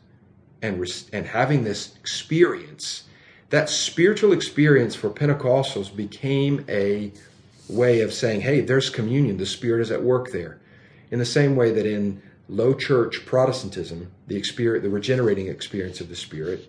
and 0.62 1.06
and 1.12 1.26
having 1.26 1.64
this 1.64 1.94
experience, 1.96 3.02
that 3.50 3.68
spiritual 3.68 4.32
experience 4.32 4.94
for 4.94 5.10
Pentecostals 5.10 5.94
became 5.94 6.64
a 6.68 7.12
way 7.68 8.00
of 8.00 8.12
saying, 8.12 8.42
"Hey, 8.42 8.60
there's 8.60 8.88
communion. 8.88 9.36
The 9.36 9.46
Spirit 9.46 9.82
is 9.82 9.90
at 9.90 10.02
work 10.02 10.30
there." 10.30 10.58
In 11.10 11.18
the 11.18 11.26
same 11.26 11.56
way 11.56 11.72
that 11.72 11.84
in 11.84 12.22
low 12.48 12.74
church 12.74 13.26
Protestantism, 13.26 14.12
the 14.28 14.36
experience, 14.36 14.84
the 14.84 14.90
regenerating 14.90 15.48
experience 15.48 16.00
of 16.00 16.08
the 16.08 16.16
Spirit, 16.16 16.68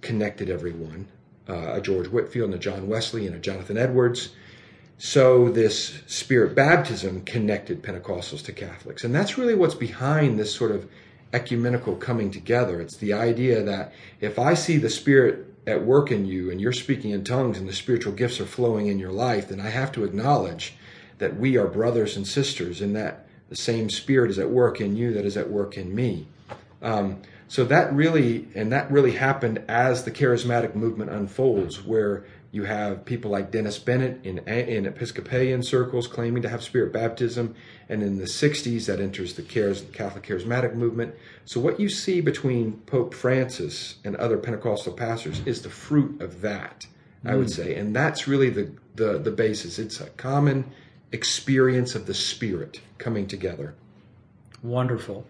connected 0.00 0.48
everyone. 0.48 1.08
Uh, 1.46 1.74
a 1.74 1.80
George 1.80 2.08
Whitefield 2.08 2.46
and 2.46 2.54
a 2.54 2.58
John 2.58 2.88
Wesley 2.88 3.26
and 3.26 3.36
a 3.36 3.38
Jonathan 3.38 3.76
Edwards. 3.76 4.30
So 4.96 5.50
this 5.50 6.00
Spirit 6.06 6.54
baptism 6.54 7.22
connected 7.22 7.82
Pentecostals 7.82 8.42
to 8.44 8.52
Catholics, 8.52 9.04
and 9.04 9.14
that's 9.14 9.36
really 9.36 9.54
what's 9.54 9.74
behind 9.74 10.38
this 10.38 10.54
sort 10.54 10.70
of 10.70 10.88
ecumenical 11.34 11.96
coming 11.96 12.30
together. 12.30 12.80
It's 12.80 12.96
the 12.96 13.12
idea 13.12 13.62
that 13.62 13.92
if 14.20 14.38
I 14.38 14.54
see 14.54 14.78
the 14.78 14.88
Spirit 14.88 15.46
at 15.66 15.84
work 15.84 16.10
in 16.10 16.26
you 16.26 16.50
and 16.50 16.60
you're 16.60 16.72
speaking 16.72 17.10
in 17.10 17.24
tongues 17.24 17.58
and 17.58 17.68
the 17.68 17.72
spiritual 17.72 18.12
gifts 18.12 18.40
are 18.40 18.46
flowing 18.46 18.86
in 18.86 18.98
your 18.98 19.12
life, 19.12 19.48
then 19.48 19.60
I 19.60 19.70
have 19.70 19.92
to 19.92 20.04
acknowledge 20.04 20.76
that 21.18 21.36
we 21.36 21.56
are 21.56 21.66
brothers 21.66 22.16
and 22.16 22.26
sisters 22.26 22.80
and 22.80 22.94
that 22.96 23.26
the 23.48 23.56
same 23.56 23.90
Spirit 23.90 24.30
is 24.30 24.38
at 24.38 24.50
work 24.50 24.80
in 24.80 24.96
you 24.96 25.12
that 25.12 25.24
is 25.24 25.36
at 25.36 25.50
work 25.50 25.76
in 25.76 25.94
me. 25.94 26.26
Um, 26.82 27.22
so 27.48 27.64
that 27.64 27.92
really, 27.92 28.48
and 28.54 28.72
that 28.72 28.90
really 28.90 29.12
happened 29.12 29.62
as 29.68 30.04
the 30.04 30.10
charismatic 30.10 30.74
movement 30.74 31.10
unfolds, 31.10 31.84
where 31.84 32.24
you 32.54 32.62
have 32.62 33.04
people 33.04 33.32
like 33.32 33.50
Dennis 33.50 33.80
Bennett 33.80 34.24
in, 34.24 34.38
in 34.46 34.86
Episcopalian 34.86 35.64
circles 35.64 36.06
claiming 36.06 36.40
to 36.42 36.48
have 36.48 36.62
spirit 36.62 36.92
baptism. 36.92 37.56
And 37.88 38.00
in 38.00 38.18
the 38.18 38.26
60s, 38.26 38.86
that 38.86 39.00
enters 39.00 39.34
the 39.34 39.42
Catholic 39.42 40.24
Charismatic 40.24 40.74
movement. 40.74 41.16
So, 41.44 41.58
what 41.58 41.80
you 41.80 41.88
see 41.88 42.20
between 42.20 42.74
Pope 42.86 43.12
Francis 43.12 43.96
and 44.04 44.14
other 44.16 44.38
Pentecostal 44.38 44.92
pastors 44.92 45.42
is 45.44 45.62
the 45.62 45.68
fruit 45.68 46.22
of 46.22 46.42
that, 46.42 46.86
mm. 47.24 47.32
I 47.32 47.34
would 47.34 47.48
mm. 47.48 47.56
say. 47.56 47.74
And 47.74 47.94
that's 47.94 48.28
really 48.28 48.50
the, 48.50 48.70
the, 48.94 49.18
the 49.18 49.32
basis. 49.32 49.80
It's 49.80 50.00
a 50.00 50.10
common 50.10 50.70
experience 51.10 51.96
of 51.96 52.06
the 52.06 52.14
Spirit 52.14 52.80
coming 52.98 53.26
together. 53.26 53.74
Wonderful. 54.62 55.26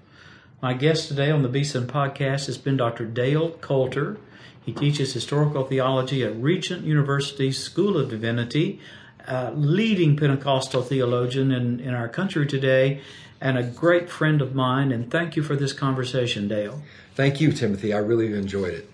My 0.60 0.74
guest 0.74 1.08
today 1.08 1.30
on 1.30 1.40
the 1.40 1.48
Beeson 1.48 1.86
podcast 1.86 2.46
has 2.46 2.58
been 2.58 2.76
Dr. 2.76 3.06
Dale 3.06 3.52
Coulter. 3.52 4.18
He 4.64 4.72
teaches 4.72 5.12
historical 5.12 5.64
theology 5.64 6.24
at 6.24 6.34
Regent 6.36 6.84
University 6.84 7.52
School 7.52 7.98
of 7.98 8.08
Divinity, 8.08 8.80
a 9.26 9.52
leading 9.52 10.16
Pentecostal 10.16 10.82
theologian 10.82 11.52
in, 11.52 11.80
in 11.80 11.92
our 11.92 12.08
country 12.08 12.46
today, 12.46 13.02
and 13.42 13.58
a 13.58 13.62
great 13.62 14.08
friend 14.08 14.40
of 14.40 14.54
mine. 14.54 14.90
And 14.90 15.10
thank 15.10 15.36
you 15.36 15.42
for 15.42 15.54
this 15.54 15.74
conversation, 15.74 16.48
Dale. 16.48 16.82
Thank 17.14 17.42
you, 17.42 17.52
Timothy. 17.52 17.92
I 17.92 17.98
really 17.98 18.32
enjoyed 18.32 18.72
it. 18.72 18.90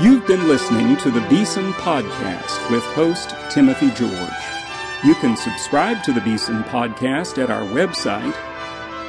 You've 0.00 0.26
been 0.26 0.48
listening 0.48 0.96
to 0.98 1.10
the 1.10 1.20
Beeson 1.28 1.72
Podcast 1.74 2.70
with 2.70 2.82
host 2.94 3.34
Timothy 3.50 3.90
George. 3.90 4.10
You 5.04 5.14
can 5.16 5.36
subscribe 5.36 6.02
to 6.04 6.12
the 6.12 6.20
Beeson 6.22 6.64
Podcast 6.64 7.40
at 7.40 7.50
our 7.50 7.62
website, 7.68 8.34